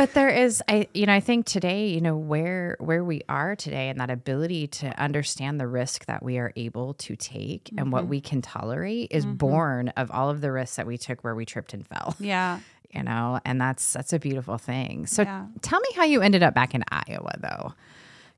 [0.00, 3.54] but there is i you know i think today you know where where we are
[3.54, 7.92] today and that ability to understand the risk that we are able to take and
[7.92, 11.34] what we can tolerate is born of all of the risks that we took where
[11.34, 12.60] we tripped and fell yeah.
[12.94, 15.06] you know and that's that's a beautiful thing.
[15.06, 15.44] So Yeah.
[15.60, 17.74] tell me how you ended up back in iowa though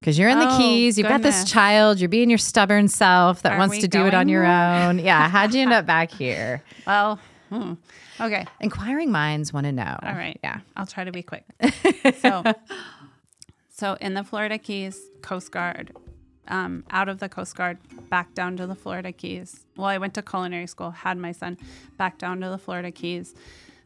[0.00, 3.42] because you're in the Oh, keys you've got this child you're being your stubborn self
[3.42, 4.98] that Are wants to do it on your own.
[4.98, 6.64] Yeah how'd you end up back here?
[6.88, 7.20] Well,
[7.52, 7.72] hmm.
[8.20, 8.46] okay.
[8.60, 10.38] inquiring minds want to know All right.
[10.42, 11.44] yeah I'll try to be quick.
[12.18, 12.42] so,
[13.68, 15.94] so in the Florida Keys, Coast Guard,
[16.48, 17.78] um, out of the Coast Guard,
[18.08, 19.66] back down to the Florida Keys.
[19.76, 21.58] Well, I went to culinary school, had my son
[21.96, 23.34] back down to the Florida Keys,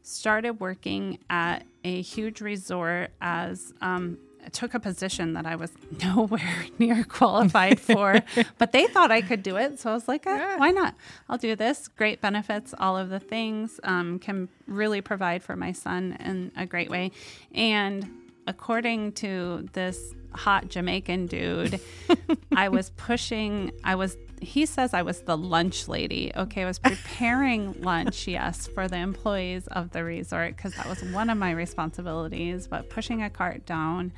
[0.03, 4.19] started working at a huge resort as um,
[4.53, 5.73] took a position that I was
[6.03, 8.23] nowhere near qualified for,
[8.59, 9.79] but they thought I could do it.
[9.79, 10.95] So I was like, eh, why not?
[11.29, 11.89] I'll do this.
[11.89, 16.67] Great benefits, all of the things, um, can really provide for my son in a
[16.67, 17.13] great way.
[17.55, 18.09] And
[18.47, 21.81] according to this hot Jamaican dude,
[22.57, 26.32] I was pushing, I was, he says I was the lunch lady.
[26.37, 31.03] Okay, I was preparing lunch, yes, for the employees of the resort because that was
[31.03, 34.12] one of my responsibilities, but pushing a cart down,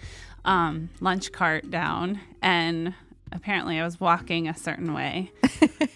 [0.44, 2.94] um, lunch cart down, and
[3.32, 5.32] apparently I was walking a certain way.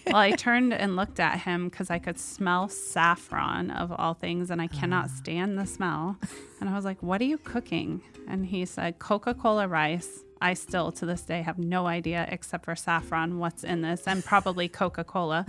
[0.07, 4.49] well, I turned and looked at him because I could smell saffron of all things,
[4.49, 6.17] and I cannot stand the smell.
[6.59, 8.01] And I was like, What are you cooking?
[8.27, 10.23] And he said, Coca Cola rice.
[10.43, 14.25] I still to this day have no idea, except for saffron, what's in this, and
[14.25, 15.45] probably Coca Cola.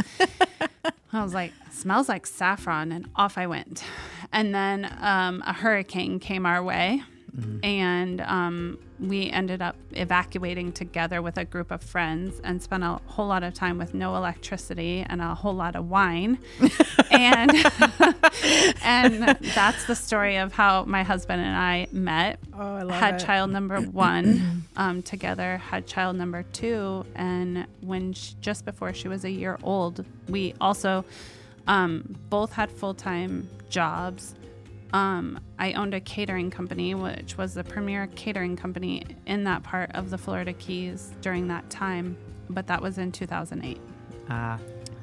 [1.13, 3.83] I was like, smells like saffron, and off I went.
[4.31, 7.03] And then um, a hurricane came our way,
[7.63, 13.01] and um, we ended up evacuating together with a group of friends and spent a
[13.07, 16.39] whole lot of time with no electricity and a whole lot of wine.
[17.11, 17.51] and
[18.83, 19.23] and
[19.55, 22.39] that's the story of how my husband and I met.
[22.55, 28.13] Oh, I love had child number one um, together, had child number two, and when
[28.13, 31.05] sh just before she was a year old, we also
[31.67, 34.35] um, both had full time jobs.
[34.95, 39.91] Um, I owned a catering company, which was the premier catering company in that part
[39.93, 42.17] of the Florida Keys during that time,
[42.49, 43.81] but that was in 2008.
[44.31, 44.57] Ah,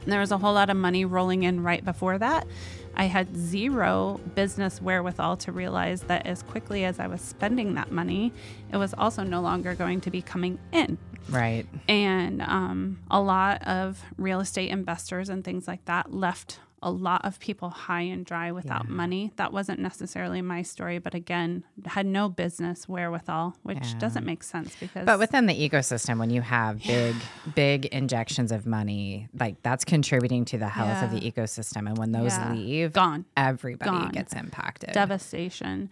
[0.04, 2.48] And there was a whole lot of money rolling in right before that.
[2.96, 7.92] I had zero business wherewithal to realize that as quickly as I was spending that
[7.92, 8.32] money,
[8.72, 10.98] it was also no longer going to be coming in.
[11.30, 16.90] right And um, a lot of real estate investors and things like that left a
[16.92, 19.32] lot of people high and dry without money.
[19.36, 24.00] That wasn't necessarily my story, but again, had no business wherewithal, which Yeah.
[24.00, 25.06] doesn't make sense because.
[25.06, 27.16] But within the ecosystem, when you have big,
[27.54, 31.88] big injections of money, like that's contributing to the health of the ecosystem.
[31.88, 32.52] And when those Yeah.
[32.54, 33.26] leave, gone.
[33.38, 34.10] everybody Gone.
[34.12, 34.92] gets impacted.
[34.94, 35.90] devastation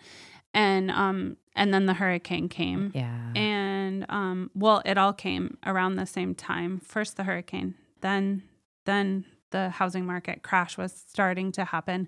[0.54, 3.32] and um and then the hurricane came yeah.
[3.36, 8.42] and um well it all came around the same time first the hurricane then
[8.86, 12.08] then the housing market crash was starting to happen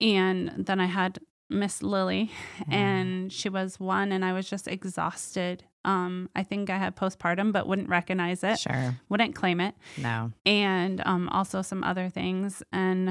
[0.00, 2.30] and then i had miss lily
[2.68, 7.52] and she was one and i was just exhausted um i think i had postpartum
[7.52, 8.96] but wouldn't recognize it Sure.
[9.08, 10.32] wouldn't claim it No.
[10.44, 12.62] and um, also some other things.
[12.72, 13.10] And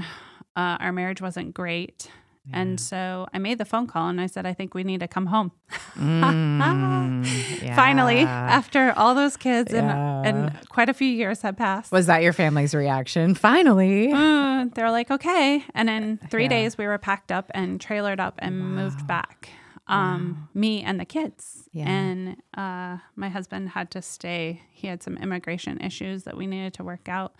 [0.57, 2.09] uh, our marriage wasn't great.
[2.53, 5.07] And so I made the phone call and I said, I think we need to
[5.07, 5.51] come home.
[5.95, 7.25] Mm,
[7.75, 10.21] Finally, after all those kids and, Yeah.
[10.25, 11.91] and quite a few years had passed.
[11.91, 13.35] Was that your family's reaction?
[13.35, 14.11] Finally.
[14.13, 15.63] Uh, they were like, okay.
[15.73, 16.49] And in three Yeah.
[16.49, 19.49] days, we were packed up and trailered up and moved back.
[19.87, 21.69] Um, Me and the kids.
[21.71, 21.87] Yeah.
[21.89, 24.61] And uh, my husband had to stay.
[24.71, 27.35] He had some immigration issues that we needed to work out.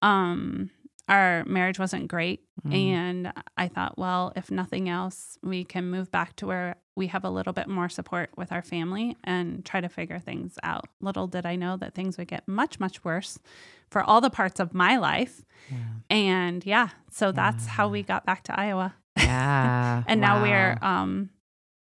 [0.00, 0.70] Um,
[1.08, 2.40] our marriage wasn't great.
[2.66, 2.74] Mm.
[2.74, 7.24] And I thought, well, if nothing else, we can move back to where we have
[7.24, 10.88] a little bit more support with our family and try to figure things out.
[11.00, 13.38] Little did I know that things would get much, much worse
[13.90, 15.44] for all the parts of my life.
[15.70, 15.76] Yeah.
[16.08, 18.94] And yeah, so that's how we got back to Iowa.
[19.16, 20.02] Yeah.
[20.06, 21.30] And now we're, um,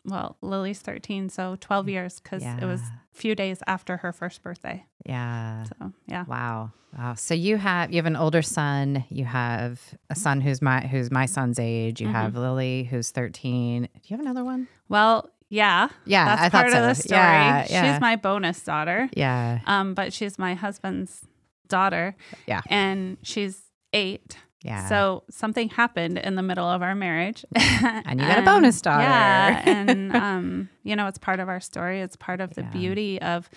[0.05, 4.41] well, Lily's 13, so 12 years because it was a few days after her first
[4.41, 4.85] birthday.
[5.05, 5.63] yeah.
[5.65, 6.25] So yeah.
[6.27, 6.71] Wow.
[6.97, 7.13] Wow.
[7.15, 9.79] So you have you have an older son, you have
[10.09, 12.11] a son who's my who's my son's age, you Mhm.
[12.13, 13.83] have Lily who's 13.
[13.83, 14.67] Do you have another one?
[14.89, 15.89] Well, yeah.
[16.05, 16.79] Yeah, That's I thought part so.
[16.79, 17.19] of the story.
[17.19, 17.93] Yeah, yeah.
[17.93, 19.09] She's my bonus daughter.
[19.15, 19.59] Yeah.
[19.65, 21.25] Um, but she's my husband's
[21.67, 22.15] daughter.
[22.47, 22.61] Yeah.
[22.69, 23.61] And she's
[23.93, 24.37] eight.
[24.63, 24.87] Yeah.
[24.89, 27.43] So something happened in the middle of our marriage.
[27.55, 29.03] and you got a bonus daughter.
[29.03, 29.63] Yeah.
[29.65, 32.01] And um, you know, it's part of our story.
[32.01, 32.69] It's part of the Yeah.
[32.71, 33.49] beauty of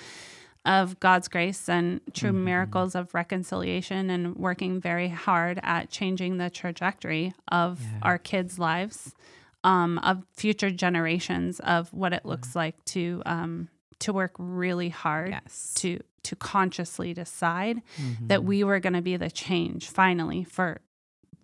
[0.66, 2.44] of God's grace and true Mm-hmm.
[2.44, 7.98] miracles of reconciliation and working very hard at changing the trajectory of Yeah.
[8.02, 9.14] our kids' lives,
[9.62, 12.58] um, of future generations of what it looks Mm-hmm.
[12.58, 15.72] like to um, to work really hard yes.
[15.76, 18.28] to to consciously decide Mhm.
[18.28, 20.80] that we were going to be the change finally for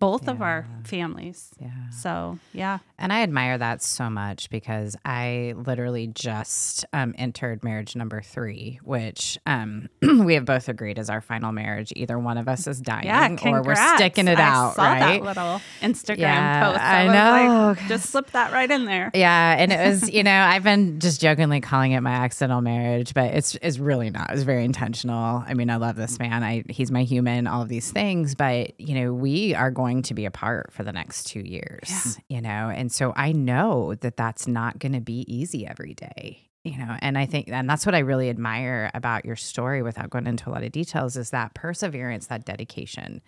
[0.01, 1.51] both of our families.
[1.59, 1.69] yeah.
[1.91, 7.95] So yeah, And I admire that so much because I literally just um, entered marriage
[7.95, 11.93] number three, which um, we have both agreed is our final marriage.
[11.95, 15.21] Either one of us is dying yeah, or we're sticking it I out, saw right?
[15.21, 16.81] that little Instagram Yeah, post.
[16.81, 17.75] I was know.
[17.79, 19.11] Like, just slip that right in there.
[19.13, 23.13] Yeah, and it was, you know, I've been just jokingly calling it my accidental marriage,
[23.13, 24.31] but it's it's really not.
[24.31, 25.43] It's very intentional.
[25.45, 26.43] I mean, I love this man.
[26.43, 30.13] I he's my human, all of these things, but you know, we are going to
[30.13, 32.71] be apart for the next 2 years, you know.
[32.73, 36.47] And so I know that that's not going to be easy every day.
[36.63, 40.11] You know, and I think, and that's what I really admire about your story without
[40.11, 43.21] going into a lot of details is that perseverance, that dedication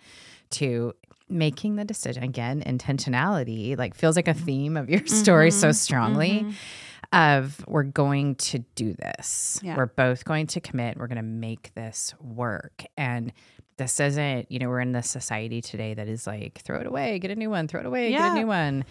[0.50, 0.94] to
[1.28, 4.44] making the decision again intentionality like feels like a mm-hmm.
[4.44, 5.72] theme of your story so mm-hmm.
[5.72, 7.16] strongly mm-hmm.
[7.16, 9.60] of we're going to do this.
[9.62, 9.76] Yeah.
[9.76, 10.96] we're both going to commit.
[10.96, 12.84] We're going to make this work.
[12.96, 13.32] And
[13.76, 17.18] this isn't you know we're in this society today that is like throw it away
[17.18, 18.84] get a new one throw it away get a new one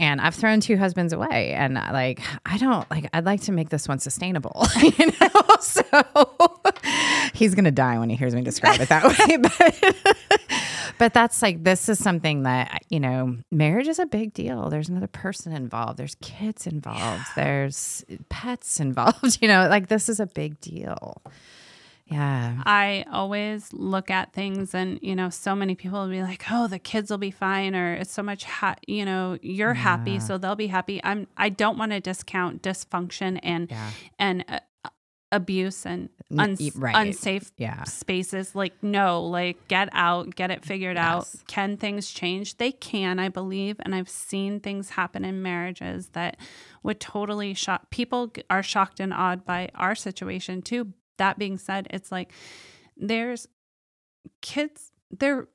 [0.00, 3.08] and I've thrown two husbands away, and uh, like I don't like.
[3.12, 5.28] I'd like to make this one sustainable, you know.
[5.60, 5.82] So
[7.34, 9.36] he's gonna die when he hears me describe it that way.
[9.36, 10.56] But
[10.98, 13.36] but that's like this is something that you know.
[13.50, 14.70] Marriage is a big deal.
[14.70, 15.98] There's another person involved.
[15.98, 17.26] There's kids involved.
[17.36, 19.38] There's pets involved.
[19.42, 21.20] You know, like this is a big deal.
[22.10, 22.62] Yeah.
[22.66, 26.66] I always look at things, and you know, so many people will be like, "Oh,
[26.66, 30.36] the kids will be fine," or "It's so much, ha- you know, you're happy, so
[30.36, 31.26] they'll be happy." I'm.
[31.36, 33.90] I don't want to discount dysfunction and Yeah.
[34.18, 34.58] and uh,
[35.32, 36.96] abuse and uns- right.
[36.96, 37.84] unsafe Yeah.
[37.84, 38.56] spaces.
[38.56, 41.28] Like, no, like get out, get it figured out.
[41.46, 42.56] Can things change?
[42.56, 46.36] They can, I believe, and I've seen things happen in marriages that
[46.82, 48.32] would totally shock people.
[48.50, 50.92] Are shocked and awed by our situation too.
[51.20, 52.32] That being said, it's like
[52.96, 53.46] there's
[54.42, 54.90] kids.
[55.10, 55.48] They're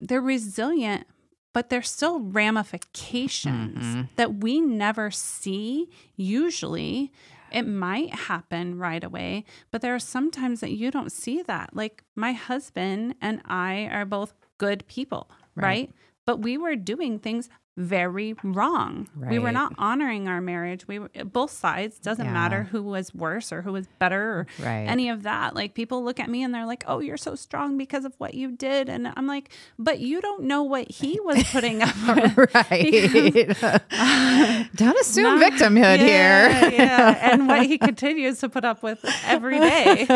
[0.00, 1.06] they're resilient,
[1.52, 4.08] but there's still ramifications Mhm.
[4.16, 7.12] that we never see usually.
[7.52, 11.74] It might happen right away, but there are some times that you don't see that.
[11.74, 15.64] Like my husband and I are both good people, right?
[15.64, 15.90] Right.
[16.26, 17.48] But we were doing things
[17.80, 19.08] very wrong.
[19.16, 20.86] We were not honoring our marriage.
[20.86, 22.32] We were both sides, doesn't Yeah.
[22.32, 24.86] matter who was worse or who was better or Right.
[24.86, 25.54] any of that.
[25.54, 28.34] Like people look at me and they're like, "Oh, you're so strong because of what
[28.34, 32.54] you did." And I'm like, "But you don't know what he was putting up with."
[32.54, 33.80] right.
[34.76, 36.70] Don't assume Not- victimhood yeah, here.
[36.72, 40.06] yeah, and what he continues to put up with every day.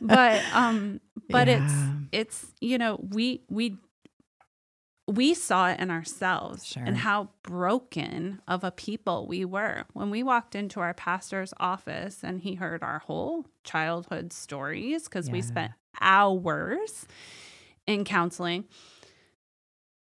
[0.00, 1.64] But um, but Yeah.
[1.64, 1.74] it's
[2.40, 3.76] it's you know we we
[5.08, 6.82] we saw it in ourselves Sure.
[6.84, 12.22] and how broken of a people we were when we walked into our pastor's office
[12.22, 17.06] and he heard our whole childhood stories because we spent hours
[17.86, 18.64] in counseling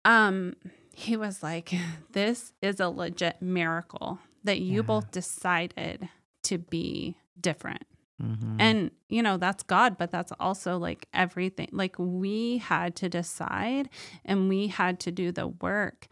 [0.05, 0.55] um
[0.94, 1.72] he was like
[2.12, 4.82] this is a legit miracle that you Yeah.
[4.82, 6.09] both decided
[6.44, 7.82] to be different
[8.22, 8.56] Mhm.
[8.60, 13.88] and you know that's god but that's also like everything like we had to decide
[14.24, 16.06] and we had to do the work.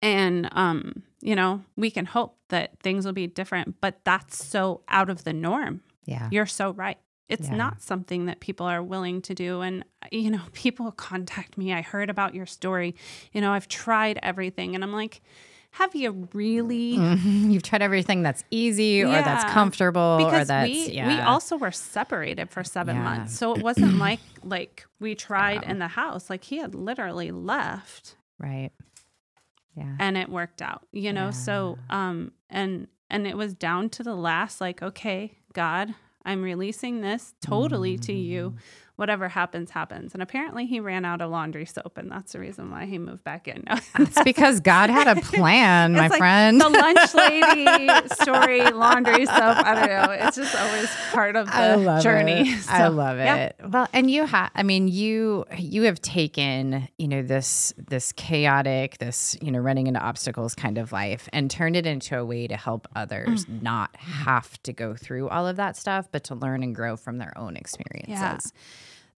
[0.00, 4.82] And um you know we can hope that things will be different but that's so
[4.88, 5.82] out of the norm.
[6.04, 6.28] Yeah.
[6.32, 6.98] you're so right.
[7.28, 7.56] It's Yeah.
[7.56, 9.60] not something that people are willing to do.
[9.60, 11.72] And you know people contact me.
[11.72, 12.94] I heard about your story.
[13.32, 14.74] You know i've tried everything.
[14.74, 15.22] And i'm like
[15.72, 16.94] have you really?
[16.96, 19.52] You've tried everything that's easy or that's Yeah.
[19.54, 23.02] comfortable or Because that's we we also were separated for seven Yeah.
[23.02, 26.28] months, so it wasn't like like we tried in the house.
[26.28, 28.70] Like he had literally left, right.
[29.74, 29.96] Yeah.
[29.98, 30.86] and it worked out.
[30.92, 34.60] You know, so um and and it was down to the last.
[34.60, 35.94] Like, okay, God,
[36.24, 38.24] I'm releasing this totally to Mm.
[38.24, 38.54] you.
[38.96, 40.12] Whatever happens, happens.
[40.12, 43.24] And apparently, he ran out of laundry soap, and that's the reason why he moved
[43.24, 43.64] back in.
[43.98, 44.04] No.
[44.04, 46.60] It's because God had a plan, my like friend.
[46.60, 49.36] The lunch lady story, laundry soap.
[49.66, 50.12] I don't know.
[50.26, 51.54] It's just always part of the
[51.90, 52.50] I journey.
[52.50, 52.68] It.
[52.70, 53.36] I So, love yeah.
[53.36, 53.56] it.
[53.66, 58.98] Well, and you have I mean you you have taken, you know, this this chaotic,
[58.98, 62.46] this, you know, running into obstacles kind of life and turned it into a way
[62.46, 63.62] to help others Mm.
[63.62, 67.18] not have to go through all of that stuff, but to learn and grow from
[67.18, 68.52] their own experiences.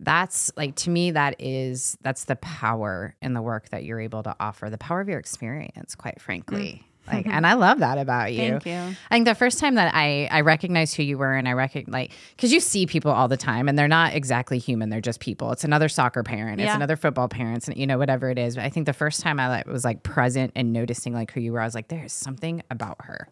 [0.04, 4.22] That's like to me that is that's the power in the work that you're able
[4.22, 6.86] to offer, the power of your experience, quite frankly.
[7.06, 8.40] Like, and I love that about you.
[8.40, 8.62] Mm.
[8.62, 8.96] Thank you.
[9.10, 11.92] I think the first time that I I recognized who you were and I recognize
[11.92, 15.20] like because you see people all the time and they're not exactly human they're just
[15.20, 15.52] people.
[15.52, 18.56] It's another soccer parent, it's another football parent, and you know whatever it is.
[18.56, 21.40] But I think the first time I like, was like present and noticing like who
[21.40, 23.28] you were, I was like, there's something about her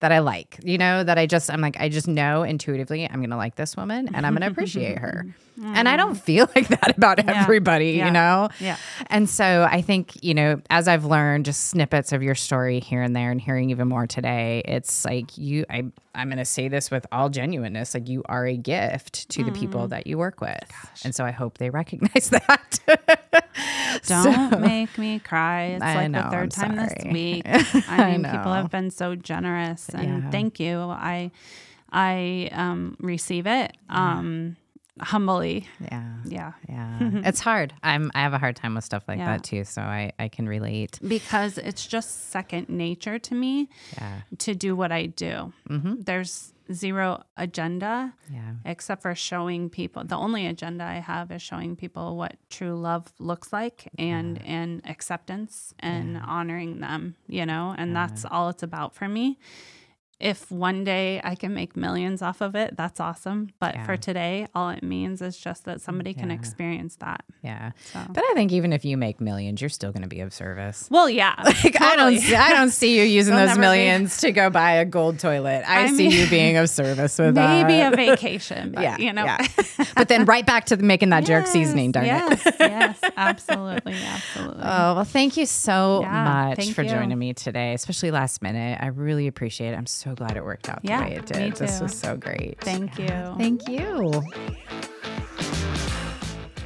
[0.00, 0.58] that I like.
[0.62, 3.76] You know that I just I'm like I just know intuitively I'm gonna like this
[3.76, 5.26] woman and I'm gonna appreciate her.
[5.60, 8.06] And I don't feel like that about everybody, Yeah.
[8.06, 8.48] you know.
[8.60, 8.76] Yeah.
[9.08, 13.02] And so I think, you know, as I've learned just snippets of your story here
[13.02, 16.66] and there and hearing even more today, it's like you I I'm going to say
[16.68, 19.90] this with all genuineness, like you are a gift to the people Mm-hmm.
[19.90, 20.58] that you work with.
[21.04, 22.80] And so I hope they recognize that.
[24.06, 25.64] Don't make me cry.
[25.64, 27.42] It's I like know, the 3rd I'm time this week.
[27.46, 30.30] I I mean, people have been so generous, and Yeah.
[30.30, 30.78] thank you.
[30.80, 31.30] I
[31.90, 34.56] I um, receive it um,
[35.00, 35.66] humbly.
[35.80, 36.12] yeah.
[36.24, 36.98] Yeah, Yeah.
[37.24, 37.72] it's hard.
[37.82, 39.26] I'm I have a hard time with stuff like Yeah.
[39.36, 40.98] that too, so I I can relate.
[41.06, 44.20] because it's just second nature to me Yeah.
[44.38, 45.52] to do what I do.
[45.70, 46.00] Mm-hmm.
[46.02, 48.12] There's zero agenda.
[48.30, 48.52] Yeah.
[48.66, 53.04] except for showing people the only agenda i have is showing people what true love
[53.18, 58.94] looks like and and acceptance and honoring them you know and that's all it's about
[58.94, 59.38] for me
[60.20, 63.86] if one day i can make millions off of it that's awesome but Yeah.
[63.86, 67.70] for today all it means is just that somebody can experience that Yeah.
[67.92, 70.34] so But I think even if you make millions, you're still going to be of
[70.34, 70.88] service.
[70.90, 73.78] well yeah Like, I don't, see, I don't see you using They'll those never be-
[73.78, 75.62] millions to go buy a gold toilet.
[75.66, 77.92] I, I see mean- you being of service with maybe that.
[77.92, 79.46] a vacation but yeah, you know yeah.
[79.96, 82.56] but then right back to making that jerk seasoning, darn yes, it.
[82.58, 86.88] yes absolutely absolutely Oh, well, thank you so Yeah, much for you.
[86.88, 88.78] joining me today, especially last minute.
[88.82, 89.76] I really appreciate it.
[89.76, 91.56] I'm so glad it worked out Yeah, the way it me did.
[91.56, 92.58] This was so great.
[92.60, 94.22] thank you Thank you.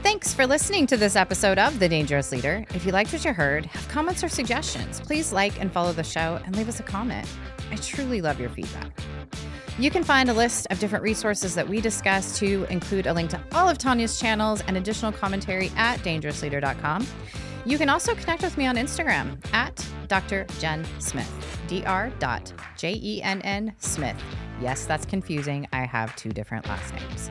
[0.03, 2.65] Thanks for listening to this episode of The Dangerous Leader.
[2.75, 6.03] If you liked what you heard, have comments or suggestions, please like and follow the
[6.05, 7.27] show and leave us a comment.
[7.71, 8.91] I truly love your feedback.
[9.79, 13.31] You can find a list of different resources that we discuss to include a link
[13.31, 17.07] to all of Tanya's channels and additional commentary at dangerousleader.com.
[17.65, 20.47] You can also connect with me on Instagram at Dr.
[20.59, 21.31] Jen Smith,
[21.69, 22.13] Dr.
[22.19, 24.21] dot J E N N Smith.
[24.61, 25.69] Yes, that's confusing.
[25.73, 27.31] I have two different last names.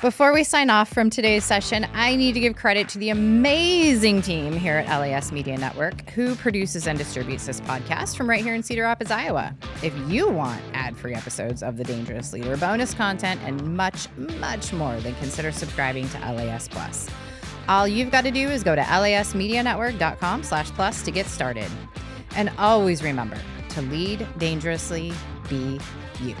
[0.00, 4.22] Before we sign off from today's session, I need to give credit to the amazing
[4.22, 8.54] team here at LAS Media Network who produces and distributes this podcast from right here
[8.54, 9.54] in Cedar Rapids, Iowa.
[9.82, 14.72] If you want ad free episodes of The Dangerous Leader, bonus content, and much, much
[14.72, 17.08] more, then consider subscribing to LAS Plus.
[17.68, 21.70] All you've got to do is go to lasmedianetwork.com slash plus to get started.
[22.36, 23.38] And always remember
[23.70, 25.12] to lead dangerously,
[25.48, 25.80] be
[26.20, 26.34] you.